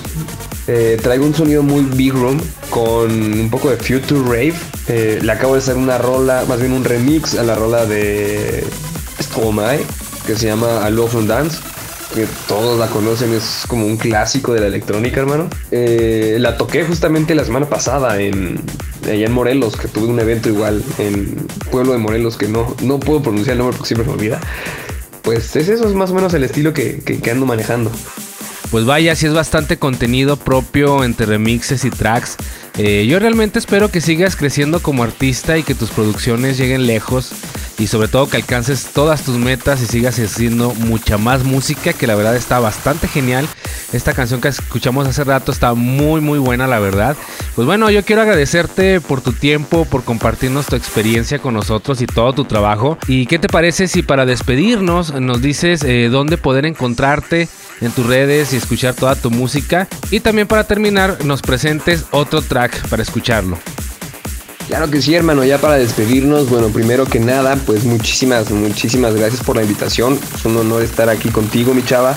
eh, 0.68 0.98
traigo 1.02 1.24
un 1.26 1.34
sonido 1.34 1.62
muy 1.62 1.82
big 1.82 2.12
room 2.12 2.40
con 2.70 3.10
un 3.10 3.48
poco 3.50 3.70
de 3.70 3.76
future 3.76 4.20
rave. 4.24 4.54
Eh, 4.88 5.18
le 5.22 5.32
acabo 5.32 5.54
de 5.54 5.58
hacer 5.60 5.76
una 5.76 5.98
rola, 5.98 6.44
más 6.48 6.60
bien 6.60 6.72
un 6.72 6.84
remix 6.84 7.34
a 7.36 7.42
la 7.42 7.54
rola 7.54 7.86
de 7.86 8.64
Stromae 9.22 9.80
que 10.26 10.36
se 10.36 10.46
llama 10.46 10.88
I 10.88 10.92
Love 10.92 11.16
and 11.16 11.28
Dance. 11.28 11.58
Que 12.14 12.26
todos 12.46 12.78
la 12.78 12.88
conocen, 12.88 13.32
es 13.32 13.64
como 13.66 13.86
un 13.86 13.96
clásico 13.96 14.52
de 14.52 14.60
la 14.60 14.66
electrónica, 14.66 15.20
hermano. 15.20 15.48
Eh, 15.70 16.36
la 16.40 16.58
toqué 16.58 16.84
justamente 16.84 17.34
la 17.34 17.42
semana 17.44 17.66
pasada 17.70 18.20
en 18.20 18.60
allá 19.04 19.24
en 19.26 19.32
Morelos, 19.32 19.76
que 19.76 19.88
tuve 19.88 20.08
un 20.08 20.20
evento 20.20 20.50
igual 20.50 20.84
en 20.98 21.34
Pueblo 21.70 21.92
de 21.92 21.98
Morelos, 21.98 22.36
que 22.36 22.48
no, 22.48 22.76
no 22.82 23.00
puedo 23.00 23.22
pronunciar 23.22 23.52
el 23.54 23.58
nombre 23.60 23.76
porque 23.78 23.88
siempre 23.94 24.06
me 24.06 24.12
olvida. 24.12 24.38
Pues 25.22 25.56
es 25.56 25.68
eso, 25.68 25.88
es 25.88 25.94
más 25.94 26.10
o 26.10 26.14
menos 26.14 26.34
el 26.34 26.44
estilo 26.44 26.74
que, 26.74 26.98
que- 27.00 27.18
que 27.18 27.30
ando 27.30 27.46
manejando. 27.46 27.90
Pues 28.72 28.86
vaya, 28.86 29.14
si 29.14 29.26
es 29.26 29.34
bastante 29.34 29.76
contenido 29.76 30.38
propio 30.38 31.04
entre 31.04 31.26
remixes 31.26 31.84
y 31.84 31.90
tracks. 31.90 32.38
Eh, 32.78 33.06
yo 33.06 33.18
realmente 33.18 33.58
espero 33.58 33.90
que 33.90 34.00
sigas 34.00 34.34
creciendo 34.34 34.80
como 34.80 35.02
artista 35.02 35.58
y 35.58 35.62
que 35.62 35.74
tus 35.74 35.90
producciones 35.90 36.56
lleguen 36.56 36.86
lejos 36.86 37.32
y 37.78 37.88
sobre 37.88 38.08
todo 38.08 38.30
que 38.30 38.38
alcances 38.38 38.86
todas 38.94 39.24
tus 39.24 39.36
metas 39.36 39.82
y 39.82 39.86
sigas 39.86 40.18
haciendo 40.18 40.72
mucha 40.72 41.18
más 41.18 41.44
música 41.44 41.92
que 41.92 42.06
la 42.06 42.14
verdad 42.14 42.34
está 42.34 42.60
bastante 42.60 43.08
genial. 43.08 43.46
Esta 43.92 44.14
canción 44.14 44.40
que 44.40 44.48
escuchamos 44.48 45.06
hace 45.06 45.22
rato 45.22 45.52
está 45.52 45.74
muy 45.74 46.22
muy 46.22 46.38
buena 46.38 46.66
la 46.66 46.78
verdad. 46.78 47.14
Pues 47.54 47.66
bueno, 47.66 47.90
yo 47.90 48.02
quiero 48.06 48.22
agradecerte 48.22 49.02
por 49.02 49.20
tu 49.20 49.34
tiempo, 49.34 49.84
por 49.84 50.02
compartirnos 50.02 50.64
tu 50.64 50.76
experiencia 50.76 51.40
con 51.40 51.52
nosotros 51.52 52.00
y 52.00 52.06
todo 52.06 52.32
tu 52.32 52.46
trabajo. 52.46 52.96
¿Y 53.06 53.26
qué 53.26 53.38
te 53.38 53.48
parece 53.48 53.86
si 53.86 54.02
para 54.02 54.24
despedirnos 54.24 55.12
nos 55.20 55.42
dices 55.42 55.84
eh, 55.84 56.08
dónde 56.10 56.38
poder 56.38 56.64
encontrarte? 56.64 57.48
En 57.82 57.92
tus 57.92 58.06
redes 58.06 58.52
y 58.52 58.56
escuchar 58.56 58.94
toda 58.94 59.14
tu 59.16 59.30
música. 59.30 59.88
Y 60.10 60.20
también 60.20 60.46
para 60.46 60.64
terminar, 60.64 61.24
nos 61.24 61.42
presentes 61.42 62.04
otro 62.10 62.40
track 62.42 62.88
para 62.88 63.02
escucharlo. 63.02 63.58
Claro 64.68 64.90
que 64.90 65.02
sí, 65.02 65.14
hermano. 65.14 65.44
Ya 65.44 65.58
para 65.58 65.74
despedirnos, 65.74 66.48
bueno, 66.48 66.68
primero 66.68 67.04
que 67.04 67.20
nada, 67.20 67.56
pues 67.66 67.84
muchísimas, 67.84 68.50
muchísimas 68.50 69.14
gracias 69.14 69.42
por 69.42 69.56
la 69.56 69.62
invitación. 69.62 70.18
Es 70.34 70.44
un 70.44 70.56
honor 70.56 70.82
estar 70.82 71.08
aquí 71.10 71.28
contigo, 71.28 71.74
mi 71.74 71.84
chava. 71.84 72.16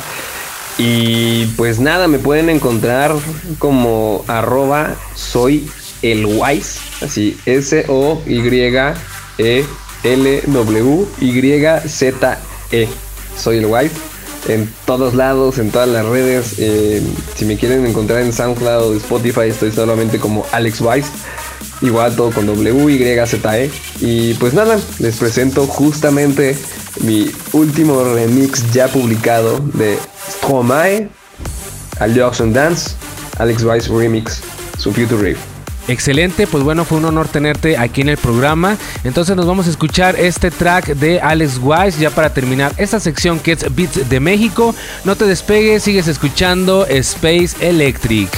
Y 0.77 1.47
pues 1.57 1.79
nada, 1.79 2.07
me 2.07 2.19
pueden 2.19 2.49
encontrar 2.49 3.13
como 3.59 4.23
arroba 4.27 4.95
soy 5.15 5.69
el 6.01 6.25
Wise, 6.25 6.79
así 7.01 7.37
S-O-Y-E-L-W-Y-Z-E. 7.45 8.09
Soy 13.37 13.57
el 13.57 13.65
Wise. 13.65 14.14
En 14.47 14.71
todos 14.85 15.15
lados, 15.15 15.57
en 15.57 15.71
todas 15.71 15.89
las 15.89 16.05
redes. 16.05 16.55
eh, 16.57 17.01
si 17.35 17.45
me 17.45 17.57
quieren 17.57 17.85
encontrar 17.85 18.21
en 18.21 18.31
SoundCloud, 18.31 18.95
Spotify, 18.97 19.49
estoy 19.49 19.71
solamente 19.71 20.19
como 20.19 20.45
Alex 20.51 20.81
Wise. 20.81 21.09
igual 21.81 22.15
todo 22.15 22.31
con 22.31 22.45
W, 22.45 22.97
Y, 24.01 24.33
pues 24.35 24.53
nada, 24.53 24.79
les 24.99 25.17
presento 25.17 25.67
justamente 25.67 26.55
mi 27.01 27.29
último 27.53 28.03
remix 28.03 28.71
ya 28.71 28.87
publicado 28.87 29.59
de 29.73 29.97
Stromae, 30.29 31.09
and 31.99 32.53
Dance, 32.53 32.91
Alex 33.37 33.63
Weiss 33.63 33.87
Remix, 33.87 34.41
su 34.77 34.93
Future 34.93 35.17
Rave. 35.17 35.54
Excelente, 35.87 36.47
pues 36.47 36.63
bueno, 36.63 36.83
fue 36.83 36.97
un 36.97 37.05
honor 37.05 37.27
tenerte 37.27 37.77
aquí 37.77 38.01
en 38.01 38.09
el 38.09 38.17
programa. 38.17 38.77
Entonces 39.03 39.35
nos 39.35 39.45
vamos 39.45 39.67
a 39.67 39.69
escuchar 39.69 40.15
este 40.19 40.49
track 40.51 40.95
de 40.95 41.21
Alex 41.21 41.59
Wise 41.61 41.99
ya 41.99 42.09
para 42.09 42.33
terminar 42.33 42.73
esta 42.77 42.99
sección 42.99 43.39
que 43.39 43.51
es 43.51 43.75
Beats 43.75 44.09
de 44.09 44.19
México. 44.19 44.73
No 45.03 45.15
te 45.15 45.25
despegues, 45.25 45.83
sigues 45.83 46.07
escuchando 46.07 46.85
Space 46.87 47.55
Electric. 47.59 48.29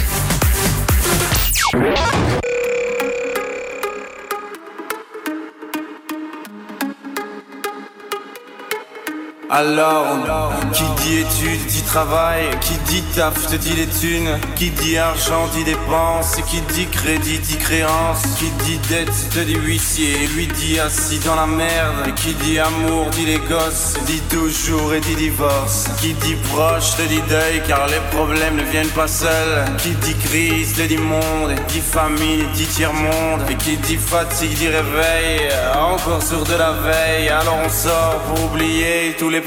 Alors, 9.59 10.05
qui 10.71 10.83
dit 11.01 11.17
études 11.17 11.65
dit 11.65 11.81
travail, 11.81 12.43
qui 12.61 12.77
dit 12.85 13.01
taf 13.15 13.47
te 13.47 13.55
dit 13.55 13.73
les 13.73 13.87
thunes, 13.87 14.37
qui 14.55 14.69
dit 14.69 14.99
argent 14.99 15.47
dit 15.47 15.63
dépenses, 15.63 16.35
qui 16.47 16.61
dit 16.75 16.85
crédit 16.85 17.39
dit 17.39 17.57
créance, 17.57 18.21
qui 18.37 18.51
dit 18.65 18.77
dette 18.87 19.29
te 19.31 19.39
dit 19.39 19.55
huissier, 19.55 20.27
lui 20.35 20.45
dit 20.45 20.79
assis 20.79 21.17
dans 21.25 21.33
la 21.33 21.47
merde, 21.47 22.13
qui 22.17 22.35
dit 22.35 22.59
amour 22.59 23.07
dit 23.07 23.25
les 23.25 23.39
gosses, 23.39 23.95
dit 24.05 24.21
toujours 24.29 24.93
et 24.93 24.99
dit 24.99 25.15
divorce, 25.15 25.87
qui 25.99 26.13
dit 26.13 26.35
proche 26.51 26.95
te 26.95 27.01
dit 27.07 27.23
deuil 27.27 27.63
car 27.67 27.87
les 27.87 28.15
problèmes 28.15 28.57
ne 28.57 28.63
viennent 28.63 28.89
pas 28.89 29.07
seuls, 29.07 29.65
qui 29.79 29.89
dit 29.89 30.17
crise 30.23 30.75
te 30.75 30.83
dit 30.83 30.97
monde, 30.97 31.55
dit 31.69 31.81
famille 31.81 32.45
dit 32.53 32.67
tiers-monde, 32.67 33.41
et 33.49 33.55
qui 33.55 33.75
dit 33.77 33.97
fatigue 33.97 34.55
dit 34.55 34.67
réveil, 34.67 35.49
encore 35.75 36.21
sur 36.21 36.43
de 36.43 36.53
la 36.53 36.73
veille, 36.73 37.29
alors 37.29 37.57
on 37.65 37.69
sort 37.69 38.19
pour 38.27 38.45
oublier 38.45 39.15
tous 39.17 39.31
les 39.31 39.46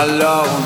Alors 0.00 0.59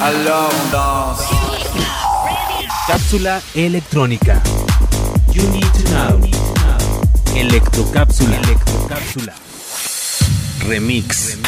Alors. 0.00 1.18
Cápsula 2.86 3.40
electrónica. 3.54 4.42
You 5.32 5.42
need 5.50 5.66
to 5.72 5.82
know. 5.90 6.20
Electrocápsula. 7.34 8.36
Electrocápsula. 8.36 9.34
Remix. 10.66 11.38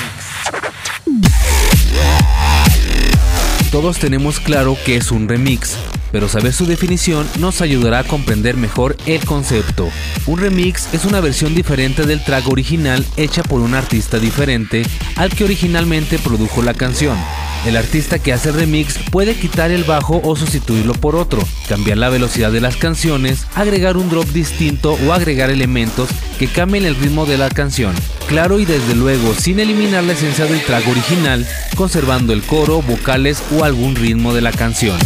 Todos 3.70 3.98
tenemos 3.98 4.40
claro 4.40 4.76
que 4.84 4.96
es 4.96 5.10
un 5.10 5.28
remix, 5.28 5.76
pero 6.10 6.28
saber 6.28 6.54
su 6.54 6.64
definición 6.64 7.28
nos 7.38 7.60
ayudará 7.60 8.00
a 8.00 8.04
comprender 8.04 8.56
mejor 8.56 8.96
el 9.04 9.24
concepto. 9.26 9.90
Un 10.26 10.40
remix 10.40 10.88
es 10.94 11.04
una 11.04 11.20
versión 11.20 11.54
diferente 11.54 12.06
del 12.06 12.24
track 12.24 12.48
original 12.48 13.04
hecha 13.16 13.42
por 13.42 13.60
un 13.60 13.74
artista 13.74 14.18
diferente 14.18 14.84
al 15.16 15.30
que 15.34 15.44
originalmente 15.44 16.18
produjo 16.18 16.62
la 16.62 16.72
canción. 16.72 17.18
El 17.66 17.76
artista 17.76 18.18
que 18.18 18.32
hace 18.32 18.50
el 18.50 18.54
remix 18.54 18.98
puede 19.10 19.34
quitar 19.34 19.70
el 19.70 19.84
bajo 19.84 20.20
o 20.24 20.36
sustituirlo 20.36 20.94
por 20.94 21.16
otro, 21.16 21.42
cambiar 21.68 21.98
la 21.98 22.08
velocidad 22.08 22.52
de 22.52 22.60
las 22.60 22.76
canciones, 22.76 23.46
agregar 23.54 23.96
un 23.96 24.08
drop 24.08 24.26
distinto 24.28 24.96
o 25.06 25.12
agregar 25.12 25.50
elementos 25.50 26.08
que 26.38 26.46
cambien 26.46 26.86
el 26.86 26.94
ritmo 26.94 27.26
de 27.26 27.36
la 27.36 27.50
canción. 27.50 27.94
Claro 28.28 28.60
y 28.60 28.64
desde 28.64 28.94
luego 28.94 29.34
sin 29.34 29.60
eliminar 29.60 30.04
la 30.04 30.12
esencia 30.12 30.46
del 30.46 30.62
track 30.62 30.86
original, 30.88 31.46
conservando 31.76 32.32
el 32.32 32.42
coro, 32.42 32.80
vocales 32.82 33.42
o 33.58 33.64
algún 33.64 33.96
ritmo 33.96 34.32
de 34.34 34.40
la 34.40 34.52
canción. 34.52 34.98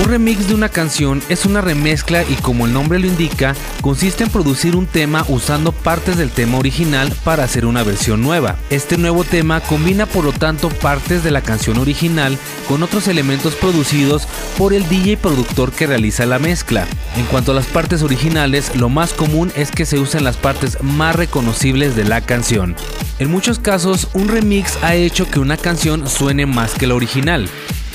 Un 0.00 0.06
remix 0.06 0.48
de 0.48 0.54
una 0.54 0.70
canción 0.70 1.22
es 1.28 1.44
una 1.44 1.60
remezcla 1.60 2.22
y 2.22 2.34
como 2.36 2.64
el 2.64 2.72
nombre 2.72 2.98
lo 2.98 3.06
indica, 3.06 3.54
consiste 3.82 4.24
en 4.24 4.30
producir 4.30 4.74
un 4.74 4.86
tema 4.86 5.26
usando 5.28 5.72
partes 5.72 6.16
del 6.16 6.30
tema 6.30 6.56
original 6.56 7.12
para 7.22 7.44
hacer 7.44 7.66
una 7.66 7.82
versión 7.82 8.22
nueva. 8.22 8.56
Este 8.70 8.96
nuevo 8.96 9.24
tema 9.24 9.60
combina 9.60 10.06
por 10.06 10.24
lo 10.24 10.32
tanto 10.32 10.70
partes 10.70 11.22
de 11.22 11.30
la 11.30 11.42
canción 11.42 11.76
original 11.76 12.38
con 12.66 12.82
otros 12.82 13.08
elementos 13.08 13.54
producidos 13.56 14.26
por 14.56 14.72
el 14.72 14.88
DJ 14.88 15.18
productor 15.18 15.70
que 15.70 15.86
realiza 15.86 16.24
la 16.24 16.38
mezcla. 16.38 16.86
En 17.16 17.26
cuanto 17.26 17.52
a 17.52 17.54
las 17.54 17.66
partes 17.66 18.02
originales, 18.02 18.74
lo 18.76 18.88
más 18.88 19.12
común 19.12 19.52
es 19.54 19.70
que 19.70 19.84
se 19.84 19.98
usen 19.98 20.24
las 20.24 20.38
partes 20.38 20.82
más 20.82 21.14
reconocibles 21.14 21.94
de 21.94 22.04
la 22.04 22.22
canción. 22.22 22.74
En 23.18 23.30
muchos 23.30 23.58
casos, 23.58 24.08
un 24.14 24.28
remix 24.28 24.78
ha 24.82 24.94
hecho 24.94 25.30
que 25.30 25.40
una 25.40 25.58
canción 25.58 26.08
suene 26.08 26.46
más 26.46 26.72
que 26.72 26.86
la 26.86 26.94
original 26.94 27.50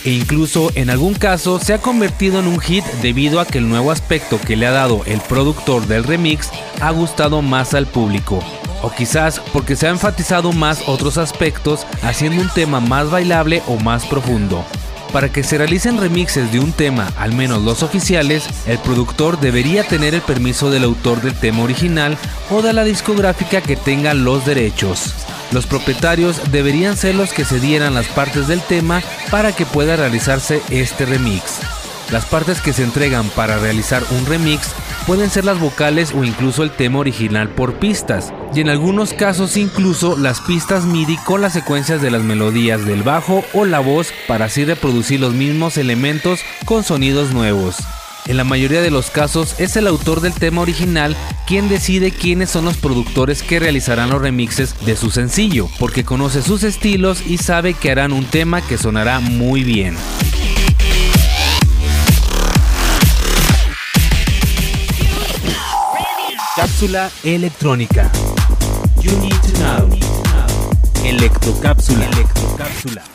e 0.05 0.11
incluso 0.11 0.71
en 0.75 0.89
algún 0.89 1.15
caso 1.15 1.59
se 1.59 1.73
ha 1.73 1.79
convertido 1.79 2.39
en 2.39 2.47
un 2.47 2.59
hit 2.59 2.85
debido 3.01 3.39
a 3.39 3.45
que 3.45 3.57
el 3.57 3.67
nuevo 3.67 3.91
aspecto 3.91 4.39
que 4.39 4.55
le 4.55 4.67
ha 4.67 4.71
dado 4.71 5.01
el 5.05 5.19
productor 5.19 5.87
del 5.87 6.03
remix 6.03 6.49
ha 6.79 6.91
gustado 6.91 7.41
más 7.41 7.73
al 7.73 7.87
público. 7.87 8.39
O 8.83 8.91
quizás 8.91 9.41
porque 9.51 9.75
se 9.75 9.87
ha 9.87 9.89
enfatizado 9.89 10.53
más 10.53 10.83
otros 10.87 11.17
aspectos 11.17 11.87
haciendo 12.03 12.41
un 12.41 12.49
tema 12.49 12.79
más 12.79 13.09
bailable 13.09 13.63
o 13.67 13.77
más 13.77 14.05
profundo. 14.05 14.63
Para 15.11 15.31
que 15.31 15.43
se 15.43 15.57
realicen 15.57 15.97
remixes 15.97 16.51
de 16.51 16.59
un 16.59 16.71
tema, 16.71 17.11
al 17.17 17.33
menos 17.33 17.63
los 17.63 17.81
oficiales, 17.81 18.47
el 18.67 18.77
productor 18.79 19.39
debería 19.39 19.83
tener 19.83 20.13
el 20.13 20.21
permiso 20.21 20.69
del 20.69 20.83
autor 20.83 21.21
del 21.21 21.33
tema 21.33 21.63
original 21.63 22.17
o 22.51 22.61
de 22.61 22.73
la 22.73 22.83
discográfica 22.83 23.61
que 23.61 23.75
tenga 23.75 24.13
los 24.13 24.45
derechos. 24.45 25.13
Los 25.51 25.67
propietarios 25.67 26.51
deberían 26.51 26.97
ser 26.97 27.15
los 27.15 27.31
que 27.31 27.45
se 27.45 27.59
dieran 27.59 27.93
las 27.93 28.07
partes 28.07 28.47
del 28.47 28.61
tema 28.61 29.01
para 29.31 29.51
que 29.51 29.65
pueda 29.65 29.95
realizarse 29.95 30.61
este 30.69 31.05
remix. 31.05 31.59
Las 32.11 32.25
partes 32.25 32.61
que 32.61 32.73
se 32.73 32.83
entregan 32.83 33.29
para 33.29 33.57
realizar 33.57 34.03
un 34.11 34.25
remix 34.25 34.73
pueden 35.07 35.29
ser 35.29 35.45
las 35.45 35.59
vocales 35.59 36.13
o 36.13 36.23
incluso 36.23 36.63
el 36.63 36.71
tema 36.71 36.99
original 36.99 37.49
por 37.49 37.75
pistas, 37.75 38.31
y 38.53 38.61
en 38.61 38.69
algunos 38.69 39.13
casos 39.13 39.57
incluso 39.57 40.15
las 40.17 40.41
pistas 40.41 40.85
MIDI 40.85 41.17
con 41.17 41.41
las 41.41 41.53
secuencias 41.53 42.01
de 42.01 42.11
las 42.11 42.21
melodías 42.21 42.85
del 42.85 43.03
bajo 43.03 43.43
o 43.53 43.65
la 43.65 43.79
voz 43.79 44.13
para 44.27 44.45
así 44.45 44.65
reproducir 44.65 45.19
los 45.19 45.33
mismos 45.33 45.77
elementos 45.77 46.41
con 46.65 46.83
sonidos 46.83 47.31
nuevos. 47.31 47.77
En 48.27 48.37
la 48.37 48.43
mayoría 48.43 48.81
de 48.81 48.89
los 48.89 49.11
casos 49.11 49.55
es 49.59 49.75
el 49.75 49.85
autor 49.85 50.19
del 50.19 50.33
tema 50.33 50.61
original 50.61 51.15
quien 51.45 51.69
decide 51.69 52.11
quiénes 52.11 52.49
son 52.49 52.65
los 52.65 52.75
productores 52.77 53.43
que 53.43 53.59
realizarán 53.59 54.09
los 54.09 54.19
remixes 54.19 54.73
de 54.83 54.95
su 54.95 55.11
sencillo, 55.11 55.69
porque 55.77 56.03
conoce 56.03 56.41
sus 56.41 56.63
estilos 56.63 57.21
y 57.27 57.37
sabe 57.37 57.75
que 57.75 57.91
harán 57.91 58.13
un 58.13 58.25
tema 58.25 58.61
que 58.61 58.79
sonará 58.79 59.19
muy 59.19 59.63
bien. 59.63 59.95
Cápsula 66.55 67.11
electrónica. 67.23 68.11
You 69.01 69.11
need 69.19 69.35
to 69.41 69.51
know. 69.59 69.99
Electrocápsula. 71.03 72.05
Electrocápsula. 72.05 73.14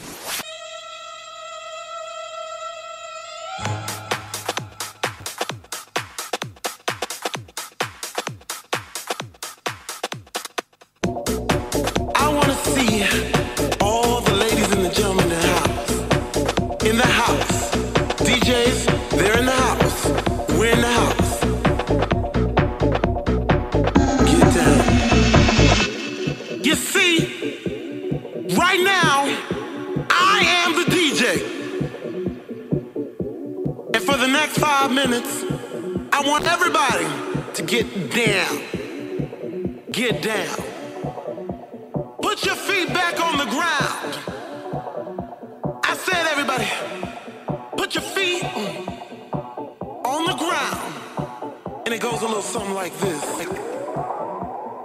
Goes 52.00 52.22
a 52.22 52.26
little 52.26 52.40
something 52.40 52.74
like 52.74 52.96
this. 52.98 53.22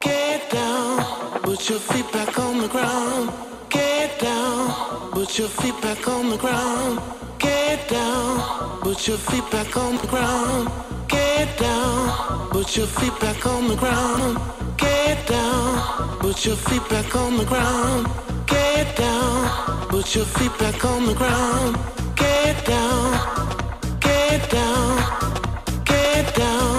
Get 0.01 0.49
down, 0.51 1.39
put 1.43 1.69
your 1.69 1.79
feet 1.79 2.11
back 2.11 2.37
on 2.37 2.61
the 2.61 2.67
ground. 2.67 3.31
Get 3.69 4.19
down, 4.19 5.11
put 5.11 5.39
your 5.39 5.47
feet 5.47 5.81
back 5.81 6.07
on 6.09 6.29
the 6.29 6.37
ground. 6.37 6.99
Get 7.39 7.87
down, 7.87 8.81
put 8.81 9.07
your 9.07 9.17
feet 9.17 9.49
back 9.49 9.77
on 9.77 9.95
the 9.95 10.07
ground. 10.07 10.69
Get 11.07 11.57
down, 11.57 12.49
put 12.49 12.75
your 12.75 12.87
feet 12.87 13.17
back 13.21 13.45
on 13.45 13.69
the 13.69 13.75
ground. 13.75 14.37
Get 14.77 15.25
down, 15.25 16.19
put 16.19 16.45
your 16.45 16.57
feet 16.57 16.89
back 16.89 17.15
on 17.15 17.37
the 17.37 17.45
ground. 17.45 18.07
Get 18.45 18.97
down, 18.97 19.87
put 19.87 20.15
your 20.15 20.25
feet 20.25 20.57
back 20.59 20.83
on 20.83 21.05
the 21.05 21.13
ground. 21.13 21.77
Get 22.17 22.65
down, 22.65 23.05
get 24.01 24.49
down, 24.49 24.97
get 25.85 26.35
down, 26.35 26.74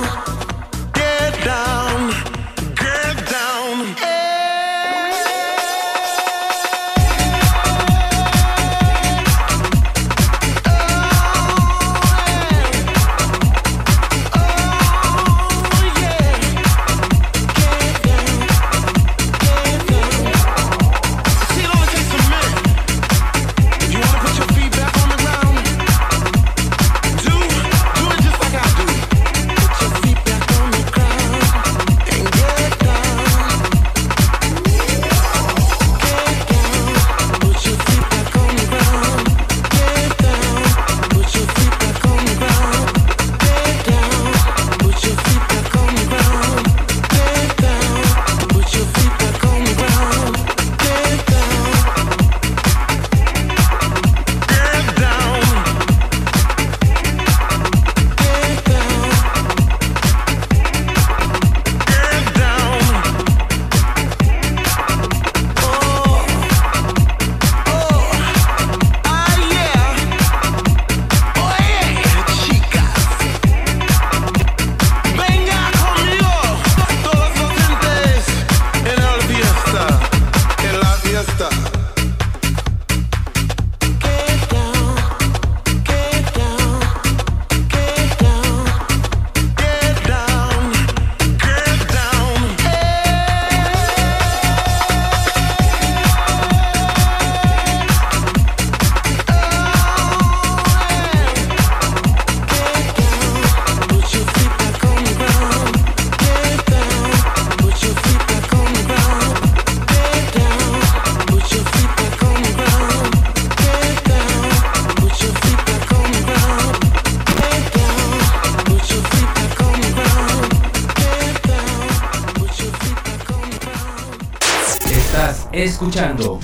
escuchando 125.87 126.41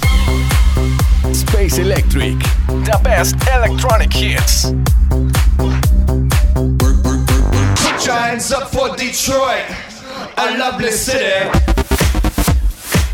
Space 1.33 1.81
Electric, 1.81 2.39
the 2.85 2.99
best 3.03 3.35
electronic 3.49 4.13
hits. 4.13 4.73
Put 7.83 8.07
your 8.07 8.15
hands 8.15 8.53
up 8.53 8.69
for 8.71 8.97
Detroit, 8.97 9.65
a 10.37 10.57
lovely 10.59 10.93
city. 10.93 11.51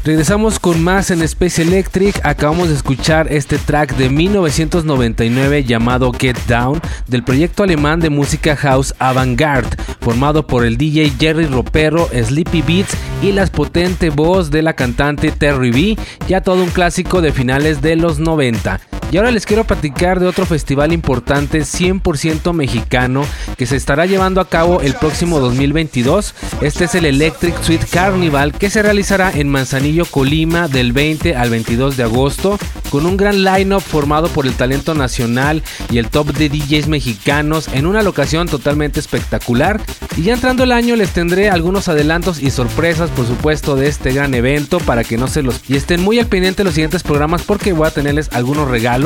Regresamos 0.05 0.59
con 0.59 0.83
más 0.83 1.11
en 1.11 1.22
Space 1.22 1.61
Electric. 1.61 2.24
Acabamos 2.24 2.68
de 2.68 2.74
escuchar 2.74 3.31
este 3.31 3.59
track 3.59 3.95
de 3.97 4.09
1999 4.09 5.64
llamado 5.64 6.12
Get 6.18 6.39
Down 6.47 6.81
del 7.07 7.22
proyecto 7.24 7.62
alemán 7.62 8.01
de 8.01 8.09
música 8.11 8.57
house 8.57 8.95
Avantgarde, 8.99 9.76
formado 10.01 10.47
por 10.47 10.64
el 10.64 10.79
DJ 10.79 11.12
Jerry 11.18 11.47
Ropero, 11.47 12.09
Sleepy 12.09 12.62
Beats 12.62 12.97
y 13.23 13.33
la 13.33 13.47
potente 13.47 14.11
voz 14.11 14.51
de 14.51 14.62
la 14.62 14.75
cantante 14.75 15.31
Terry 15.31 15.71
B, 15.71 15.99
ya 16.29 16.41
todo 16.41 16.62
un 16.62 16.71
clásico 16.71 17.21
de 17.21 17.33
finales 17.33 17.83
de 17.83 17.97
los 17.97 18.19
90. 18.19 18.97
Y 19.11 19.16
ahora 19.16 19.30
les 19.30 19.46
quiero 19.46 19.64
platicar 19.64 20.20
de 20.20 20.26
otro 20.26 20.44
festival 20.44 20.92
importante 20.92 21.61
100% 21.61 22.52
mexicano 22.52 23.24
que 23.56 23.64
se 23.64 23.76
estará 23.76 24.04
llevando 24.04 24.38
a 24.38 24.50
cabo 24.50 24.82
el 24.82 24.92
próximo 24.92 25.40
2022. 25.40 26.34
Este 26.61 26.84
es 26.84 26.94
el 26.94 27.06
Electric 27.06 27.59
Suite 27.62 27.86
Carnival 27.90 28.52
que 28.52 28.68
se 28.68 28.82
realizará 28.82 29.32
en 29.32 29.48
Manzanillo, 29.48 30.04
Colima 30.04 30.68
del 30.68 30.92
20 30.92 31.36
al 31.36 31.48
22 31.48 31.96
de 31.96 32.02
agosto 32.02 32.59
con 32.90 33.06
un 33.06 33.16
gran 33.16 33.44
line-up 33.44 33.80
formado 33.80 34.28
por 34.28 34.46
el 34.46 34.52
talento 34.52 34.94
nacional 34.94 35.62
y 35.90 35.96
el 35.96 36.11
top 36.11 36.34
de 36.34 36.50
DJs 36.50 36.88
mexicanos 36.88 37.68
en 37.72 37.86
una 37.86 38.02
locación 38.02 38.46
totalmente 38.46 39.00
espectacular. 39.00 39.80
Y 40.18 40.22
ya 40.22 40.34
entrando 40.34 40.64
el 40.64 40.72
año 40.72 40.96
les 40.96 41.11
tendré 41.11 41.48
algunos 41.48 41.88
adelantos 41.88 42.42
y 42.42 42.50
sorpresas 42.50 43.09
por 43.11 43.26
supuesto 43.26 43.74
de 43.74 43.88
este 43.88 44.12
gran 44.12 44.34
evento 44.34 44.78
para 44.80 45.02
que 45.02 45.16
no 45.16 45.28
se 45.28 45.42
los... 45.42 45.62
Y 45.66 45.76
estén 45.76 46.02
muy 46.02 46.18
al 46.18 46.26
pendiente 46.26 46.59
de 46.59 46.64
los 46.64 46.74
siguientes 46.74 47.02
programas 47.02 47.42
porque 47.42 47.72
voy 47.72 47.86
a 47.86 47.90
tenerles 47.90 48.28
algunos 48.32 48.68
regalos 48.68 48.97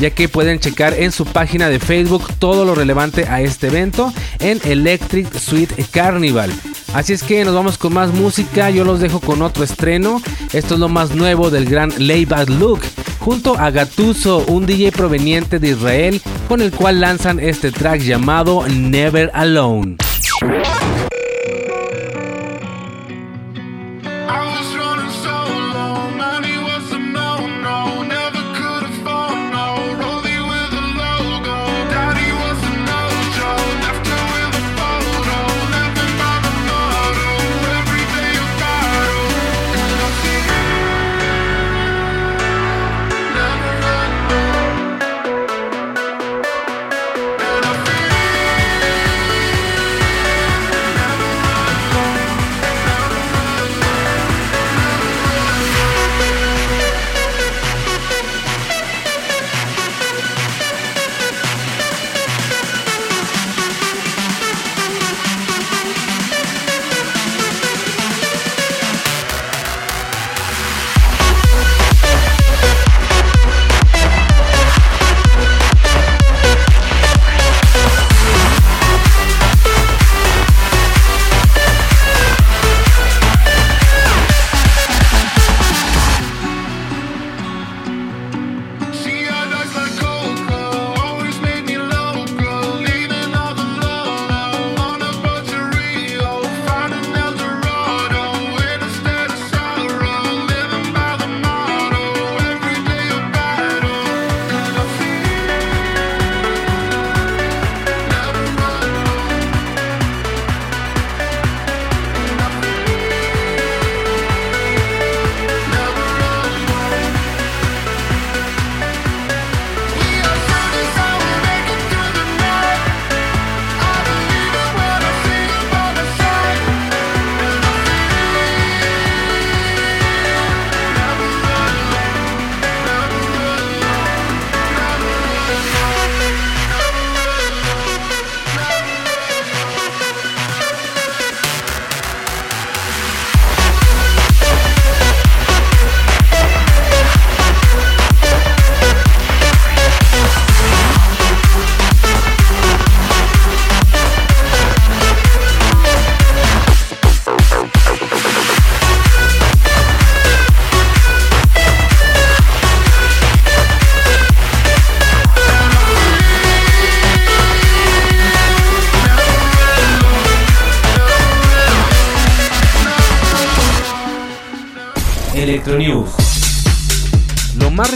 ya 0.00 0.10
que 0.10 0.28
pueden 0.28 0.58
checar 0.58 0.94
en 0.94 1.12
su 1.12 1.24
página 1.24 1.68
de 1.68 1.78
Facebook 1.78 2.26
todo 2.38 2.64
lo 2.64 2.74
relevante 2.74 3.26
a 3.28 3.40
este 3.40 3.68
evento 3.68 4.12
en 4.38 4.60
Electric 4.64 5.32
Suite 5.38 5.84
Carnival. 5.90 6.52
Así 6.94 7.12
es 7.12 7.22
que 7.22 7.44
nos 7.44 7.54
vamos 7.54 7.76
con 7.78 7.92
más 7.92 8.12
música, 8.12 8.70
yo 8.70 8.84
los 8.84 9.00
dejo 9.00 9.20
con 9.20 9.42
otro 9.42 9.64
estreno. 9.64 10.22
Esto 10.52 10.74
es 10.74 10.80
lo 10.80 10.88
más 10.88 11.14
nuevo 11.14 11.50
del 11.50 11.66
gran 11.66 11.92
Layback 11.98 12.48
Luke 12.50 12.86
junto 13.18 13.58
a 13.58 13.70
Gatuso, 13.70 14.44
un 14.48 14.66
DJ 14.66 14.92
proveniente 14.92 15.58
de 15.58 15.70
Israel, 15.70 16.20
con 16.46 16.60
el 16.60 16.70
cual 16.70 17.00
lanzan 17.00 17.40
este 17.40 17.72
track 17.72 18.00
llamado 18.00 18.66
Never 18.68 19.30
Alone. 19.32 19.96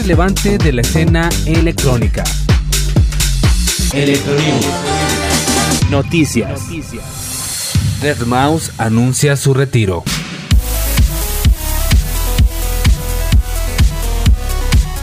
Relevante 0.09 0.57
de 0.57 0.73
la 0.73 0.81
escena 0.81 1.29
electrónica. 1.45 2.23
Electronews. 3.93 4.65
Noticias. 5.91 6.61
Deadmau5 8.01 8.71
anuncia 8.79 9.35
su 9.35 9.53
retiro. 9.53 10.03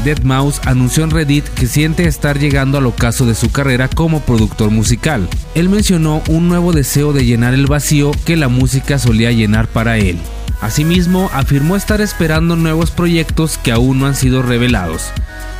Deadmau5 0.05 0.59
anunció 0.65 1.05
en 1.05 1.11
Reddit 1.13 1.45
que 1.51 1.69
siente 1.69 2.09
estar 2.09 2.41
llegando 2.41 2.79
al 2.79 2.87
ocaso 2.87 3.27
de 3.27 3.37
su 3.37 3.53
carrera 3.53 3.87
como 3.87 4.23
productor 4.23 4.73
musical. 4.73 5.29
Él 5.55 5.69
mencionó 5.69 6.21
un 6.29 6.49
nuevo 6.49 6.73
deseo 6.73 7.13
de 7.13 7.25
llenar 7.25 7.55
el 7.55 7.69
vacío 7.69 8.11
que 8.25 8.35
la 8.35 8.49
música 8.49 8.99
solía 8.99 9.31
llenar 9.31 9.69
para 9.69 9.99
él. 9.99 10.19
Asimismo, 10.61 11.31
afirmó 11.33 11.77
estar 11.77 12.01
esperando 12.01 12.57
nuevos 12.57 12.91
proyectos 12.91 13.59
que 13.59 13.73
aún 13.73 13.99
no 13.99 14.07
han 14.07 14.15
sido 14.15 14.43
revelados. 14.43 15.11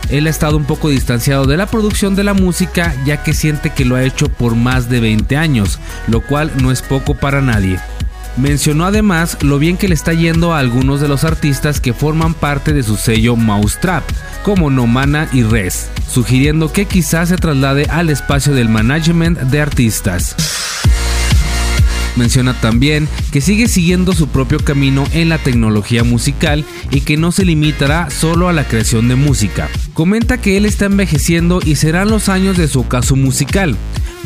Él 0.09 0.27
ha 0.27 0.31
estado 0.31 0.57
un 0.57 0.65
poco 0.65 0.89
distanciado 0.89 1.47
de 1.47 1.57
la 1.57 1.67
producción 1.67 2.15
de 2.15 2.25
la 2.25 2.35
música 2.35 2.95
ya 3.05 3.23
que 3.23 3.35
siente 3.35 3.71
que 3.71 3.85
lo 3.85 3.97
ha 3.97 4.05
hecho 4.05 4.29
por 4.29 4.55
más 4.55 4.89
de 4.89 5.01
20 5.01 5.37
años, 5.37 5.79
lo 6.07 6.21
cual 6.21 6.53
no 6.63 6.71
es 6.71 6.83
poco 6.83 7.15
para 7.15 7.41
nadie. 7.41 7.79
Mencionó 8.37 8.85
además 8.85 9.39
lo 9.43 9.59
bien 9.59 9.79
que 9.79 9.89
le 9.89 9.95
está 9.95 10.13
yendo 10.13 10.53
a 10.53 10.59
algunos 10.59 11.01
de 11.01 11.09
los 11.09 11.25
artistas 11.25 11.81
que 11.81 11.95
forman 11.95 12.35
parte 12.35 12.75
de 12.75 12.83
su 12.83 12.97
sello 12.97 13.35
Mousetrap, 13.35 14.05
como 14.43 14.71
Nomana 14.71 15.29
y 15.33 15.43
Res, 15.43 15.89
sugiriendo 16.09 16.71
que 16.71 16.85
quizás 16.85 17.31
se 17.31 17.37
traslade 17.37 17.87
al 17.91 18.11
espacio 18.11 18.53
del 18.53 18.69
management 18.69 19.39
de 19.39 19.61
artistas. 19.61 20.37
Menciona 22.17 22.55
también 22.61 23.09
que 23.31 23.41
sigue 23.41 23.69
siguiendo 23.69 24.13
su 24.13 24.29
propio 24.29 24.59
camino 24.59 25.05
en 25.13 25.29
la 25.29 25.39
tecnología 25.39 26.03
musical 26.03 26.65
y 26.91 27.03
que 27.03 27.17
no 27.17 27.33
se 27.33 27.45
limitará 27.45 28.11
solo 28.11 28.49
a 28.49 28.53
la 28.53 28.65
creación 28.65 29.09
de 29.09 29.17
música. 29.17 29.69
Comenta 29.93 30.39
que 30.39 30.57
él 30.57 30.67
está 30.67 30.87
envejeciendo 30.87 31.61
y 31.65 31.77
serán 31.77 32.11
los 32.11 32.29
años 32.29 32.57
de 32.57 32.69
su 32.69 32.81
ocaso 32.81 33.17
musical. 33.17 33.77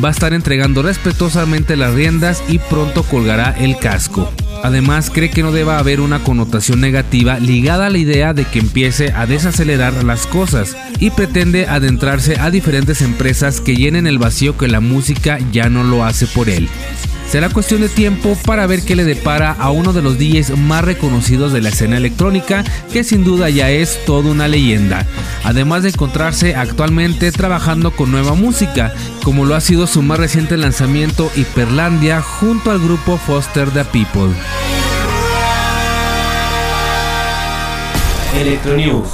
Va 0.03 0.09
a 0.09 0.13
estar 0.13 0.33
entregando 0.33 0.83
respetuosamente 0.83 1.77
las 1.77 1.95
riendas 1.95 2.43
y 2.49 2.59
pronto 2.59 3.03
colgará 3.03 3.51
el 3.59 3.77
casco. 3.77 4.33
Además, 4.63 5.11
cree 5.11 5.31
que 5.31 5.43
no 5.43 5.53
deba 5.53 5.79
haber 5.79 6.01
una 6.01 6.23
connotación 6.23 6.81
negativa 6.81 7.39
ligada 7.39 7.87
a 7.87 7.91
la 7.91 7.99
idea 7.99 8.35
de 8.35 8.45
que 8.45 8.61
empiece 8.61 9.13
a 9.13 9.27
desacelerar 9.27 10.05
las 10.05 10.27
cosas 10.27 10.77
y 10.99 11.11
pretende 11.11 11.67
adentrarse 11.67 12.39
a 12.39 12.51
diferentes 12.51 13.03
empresas 13.03 13.61
que 13.61 13.77
llenen 13.77 14.07
el 14.07 14.19
vacío 14.19 14.57
que 14.57 14.69
la 14.69 14.81
música 14.81 15.39
ya 15.53 15.69
no 15.69 15.83
lo 15.83 16.05
hace 16.05 16.27
por 16.27 16.49
él. 16.49 16.69
Será 17.31 17.49
cuestión 17.49 17.81
de 17.81 17.89
tiempo 17.89 18.37
para 18.45 18.67
ver 18.67 18.83
qué 18.83 18.97
le 18.97 19.05
depara 19.05 19.53
a 19.53 19.71
uno 19.71 19.93
de 19.93 20.03
los 20.03 20.19
DJs 20.19 20.59
más 20.59 20.85
reconocidos 20.85 21.53
de 21.53 21.61
la 21.61 21.69
escena 21.69 21.97
electrónica, 21.97 22.65
que 22.93 23.05
sin 23.05 23.23
duda 23.23 23.49
ya 23.49 23.71
es 23.71 24.05
toda 24.05 24.33
una 24.33 24.49
leyenda. 24.49 25.07
Además 25.45 25.85
de 25.85 25.91
encontrarse 25.91 26.57
actualmente 26.57 27.31
trabajando 27.31 27.93
con 27.93 28.11
nueva 28.11 28.35
música, 28.35 28.93
como 29.23 29.45
lo 29.45 29.55
ha 29.55 29.61
sido 29.61 29.87
su 29.87 30.03
más 30.03 30.19
reciente 30.19 30.57
lanzamiento 30.57 31.31
Hiperlandia 31.37 32.21
junto 32.21 32.73
al 32.73 32.81
grupo 32.81 33.17
Foster 33.17 33.71
the 33.71 33.85
People. 33.85 34.35
Electronews. 38.35 39.09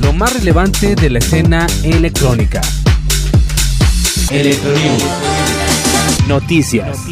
Lo 0.00 0.12
más 0.12 0.34
relevante 0.34 0.96
de 0.96 1.08
la 1.08 1.20
escena 1.20 1.68
electrónica. 1.84 2.60
Electronews. 4.30 5.04
Noticias. 6.28 7.06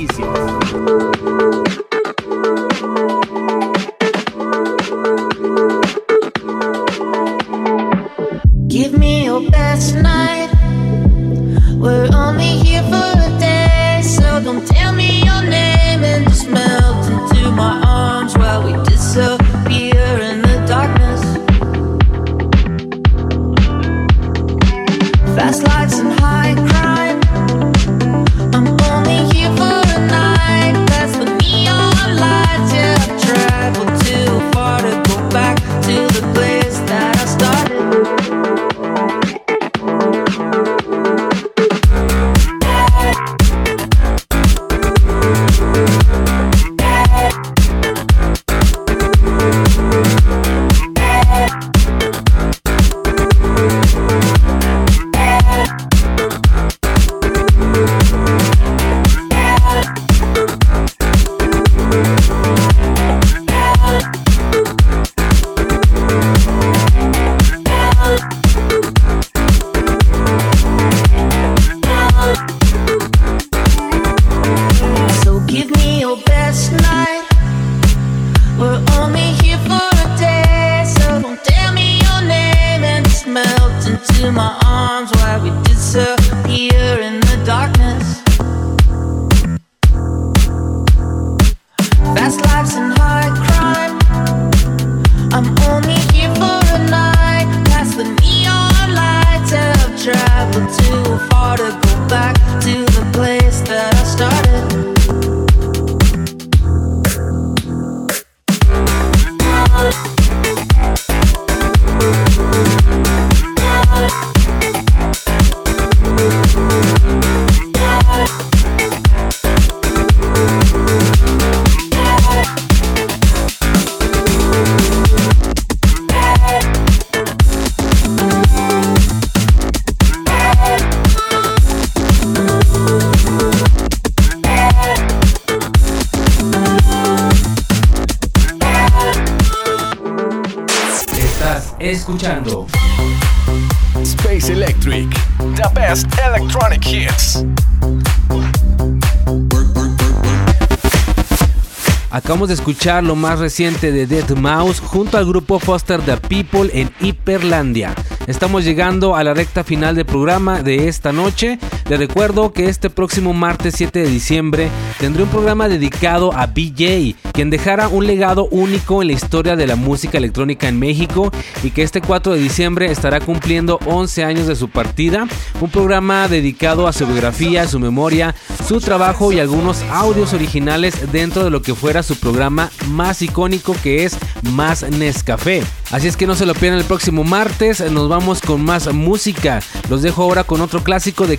Escuchar 152.73 153.05
lo 153.05 153.17
más 153.17 153.39
reciente 153.39 153.93
de 153.93 154.07
Dead 154.07 154.31
Mouse 154.31 154.81
junto 154.81 155.19
al 155.19 155.27
grupo 155.27 155.59
Foster 155.59 156.01
the 156.01 156.17
People 156.17 156.71
en 156.73 156.91
Hiperlandia. 157.01 157.95
Estamos 158.27 158.65
llegando 158.65 159.15
a 159.15 159.23
la 159.23 159.35
recta 159.35 159.63
final 159.63 159.95
del 159.95 160.07
programa 160.07 160.63
de 160.63 160.89
esta 160.89 161.13
noche. 161.13 161.59
Les 161.89 161.99
recuerdo 161.99 162.53
que 162.53 162.69
este 162.69 162.91
próximo 162.91 163.33
martes 163.33 163.75
7 163.77 163.99
de 164.01 164.09
diciembre 164.09 164.71
tendré 164.99 165.25
un 165.25 165.29
programa 165.29 165.69
dedicado 165.69 166.33
a 166.33 166.47
BJ, 166.47 167.17
quien 167.33 167.51
dejara 167.51 167.89
un 167.89 168.07
legado 168.07 168.47
único 168.51 169.03
en 169.03 169.09
la 169.09 169.15
historia 169.15 169.57
de 169.57 169.67
la 169.67 169.77
música 169.77 170.19
electrónica 170.19 170.69
en 170.69 170.79
México 170.79 171.31
y 171.63 171.71
que 171.71 171.83
este 171.83 172.01
4 172.01 172.35
de 172.35 172.41
diciembre 172.41 172.91
estará 172.91 173.21
cumpliendo 173.21 173.79
11 173.87 174.25
años 174.25 174.47
de 174.47 174.57
su 174.57 174.69
partida. 174.69 175.27
Un 175.61 175.71
programa 175.71 176.29
dedicado 176.29 176.87
a 176.87 176.93
su 176.93 177.07
biografía, 177.07 177.69
su 177.69 177.79
memoria, 177.79 178.35
su 178.67 178.81
trabajo 178.81 179.33
y 179.33 179.41
algunos 179.41 179.83
audios 179.91 180.33
originales 180.33 181.13
dentro 181.13 181.45
de 181.45 181.51
lo 181.51 181.63
que 181.63 181.75
fuera 181.75 182.03
su 182.03 182.17
programa 182.17 182.71
más 182.89 183.23
icónico 183.23 183.75
que 183.83 184.05
es 184.05 184.17
Más 184.43 184.83
Nescafé. 184.89 185.63
Así 185.91 186.09
es 186.09 186.17
que 186.17 186.27
no 186.27 186.35
se 186.35 186.47
lo 186.47 186.55
pierdan 186.55 186.81
el 186.81 186.87
próximo 186.87 187.23
martes, 187.23 187.81
nos 187.91 188.09
vamos 188.09 188.41
con 188.41 188.65
más 188.65 188.91
música. 188.93 189.61
Los 189.91 190.01
dejo 190.01 190.23
ahora 190.23 190.45
con 190.45 190.63
otro 190.63 190.83
clásico 190.83 191.27
de 191.27 191.37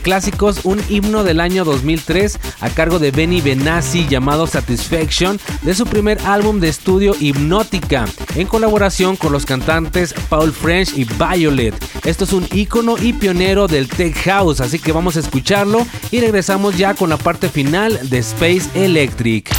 un 0.64 0.82
himno 0.90 1.24
del 1.24 1.40
año 1.40 1.64
2003 1.64 2.40
a 2.62 2.70
cargo 2.70 3.00
de 3.00 3.12
Benny 3.12 3.40
Benassi 3.40 4.08
llamado 4.08 4.48
Satisfaction 4.48 5.40
de 5.62 5.74
su 5.74 5.86
primer 5.86 6.18
álbum 6.26 6.60
de 6.60 6.70
estudio 6.70 7.16
Hipnótica 7.20 8.06
en 8.36 8.48
colaboración 8.48 9.16
con 9.16 9.32
los 9.32 9.46
cantantes 9.46 10.14
Paul 10.30 10.52
French 10.52 10.98
y 10.98 11.06
Violet. 11.06 11.76
Esto 12.04 12.26
es 12.26 12.34
un 12.34 12.48
ícono 12.52 12.96
y 12.98 13.14
pionero 13.14 13.68
del 13.68 13.88
tech 13.88 14.16
house, 14.26 14.60
así 14.60 14.80
que 14.80 14.92
vamos 14.92 15.16
a 15.16 15.22
escucharlo 15.22 15.86
y 16.12 16.20
regresamos 16.20 16.78
ya 16.78 16.94
con 16.94 17.10
la 17.10 17.18
parte 17.18 17.48
final 17.48 17.98
de 18.10 18.18
Space 18.18 18.70
Electric. 18.74 19.50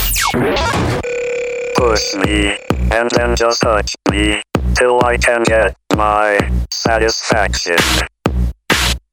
Push 1.76 2.16
me, 2.26 2.58
and 2.90 3.10
then 3.10 3.34
just 3.36 3.60
touch 3.62 3.94
me, 4.10 4.42
till 4.74 4.98
I 5.02 5.16
can 5.18 5.42
get 5.44 5.74
my 5.96 6.38
satisfaction. 6.70 7.76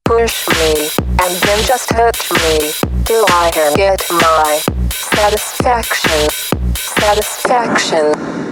Push 0.04 0.48
me, 0.48 0.90
and 0.98 1.34
then 1.42 1.64
just 1.64 1.88
touch 1.88 2.30
me, 2.32 2.72
till 3.04 3.24
I 3.28 3.50
can 3.52 3.74
get 3.76 4.04
my 4.10 4.60
satisfaction. 4.90 6.28
Satisfaction. 6.74 8.51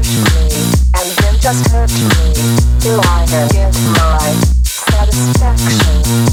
Just 1.51 1.65
touch 1.65 1.91
me, 1.91 2.79
till 2.79 3.01
I 3.01 3.25
get 3.51 3.73
my. 3.97 4.19
Satisfaction. 4.63 6.30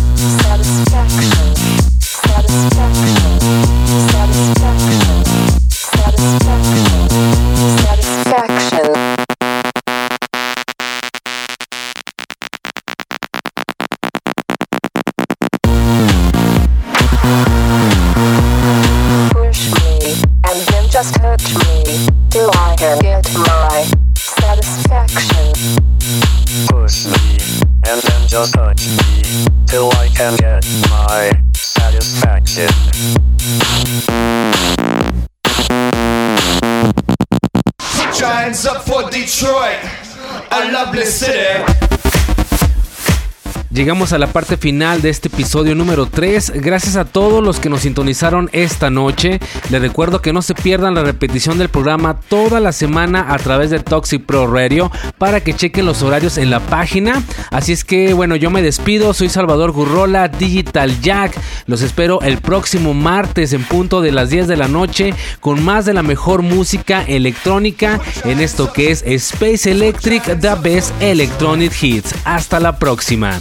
Llegamos 43.78 44.12
a 44.12 44.18
la 44.18 44.26
parte 44.26 44.56
final 44.56 45.02
de 45.02 45.08
este 45.08 45.28
episodio 45.28 45.76
número 45.76 46.06
3. 46.06 46.54
Gracias 46.56 46.96
a 46.96 47.04
todos 47.04 47.44
los 47.44 47.60
que 47.60 47.68
nos 47.68 47.82
sintonizaron 47.82 48.50
esta 48.52 48.90
noche. 48.90 49.38
Les 49.70 49.80
recuerdo 49.80 50.20
que 50.20 50.32
no 50.32 50.42
se 50.42 50.56
pierdan 50.56 50.96
la 50.96 51.04
repetición 51.04 51.58
del 51.58 51.68
programa 51.68 52.18
toda 52.18 52.58
la 52.58 52.72
semana 52.72 53.32
a 53.32 53.38
través 53.38 53.70
de 53.70 53.78
Toxic 53.78 54.26
Pro 54.26 54.48
Radio 54.48 54.90
para 55.16 55.44
que 55.44 55.54
chequen 55.54 55.86
los 55.86 56.02
horarios 56.02 56.38
en 56.38 56.50
la 56.50 56.58
página. 56.58 57.22
Así 57.52 57.70
es 57.70 57.84
que 57.84 58.14
bueno, 58.14 58.34
yo 58.34 58.50
me 58.50 58.62
despido. 58.62 59.14
Soy 59.14 59.28
Salvador 59.28 59.70
Gurrola, 59.70 60.26
Digital 60.26 61.00
Jack. 61.00 61.40
Los 61.66 61.80
espero 61.82 62.20
el 62.22 62.38
próximo 62.38 62.94
martes 62.94 63.52
en 63.52 63.62
punto 63.62 64.00
de 64.00 64.10
las 64.10 64.28
10 64.28 64.48
de 64.48 64.56
la 64.56 64.66
noche 64.66 65.14
con 65.38 65.62
más 65.62 65.84
de 65.84 65.94
la 65.94 66.02
mejor 66.02 66.42
música 66.42 67.04
electrónica 67.04 68.00
en 68.24 68.40
esto 68.40 68.72
que 68.72 68.90
es 68.90 69.04
Space 69.06 69.70
Electric, 69.70 70.40
The 70.40 70.56
Best 70.60 70.92
Electronic 71.00 71.80
Hits. 71.80 72.12
Hasta 72.24 72.58
la 72.58 72.76
próxima. 72.76 73.40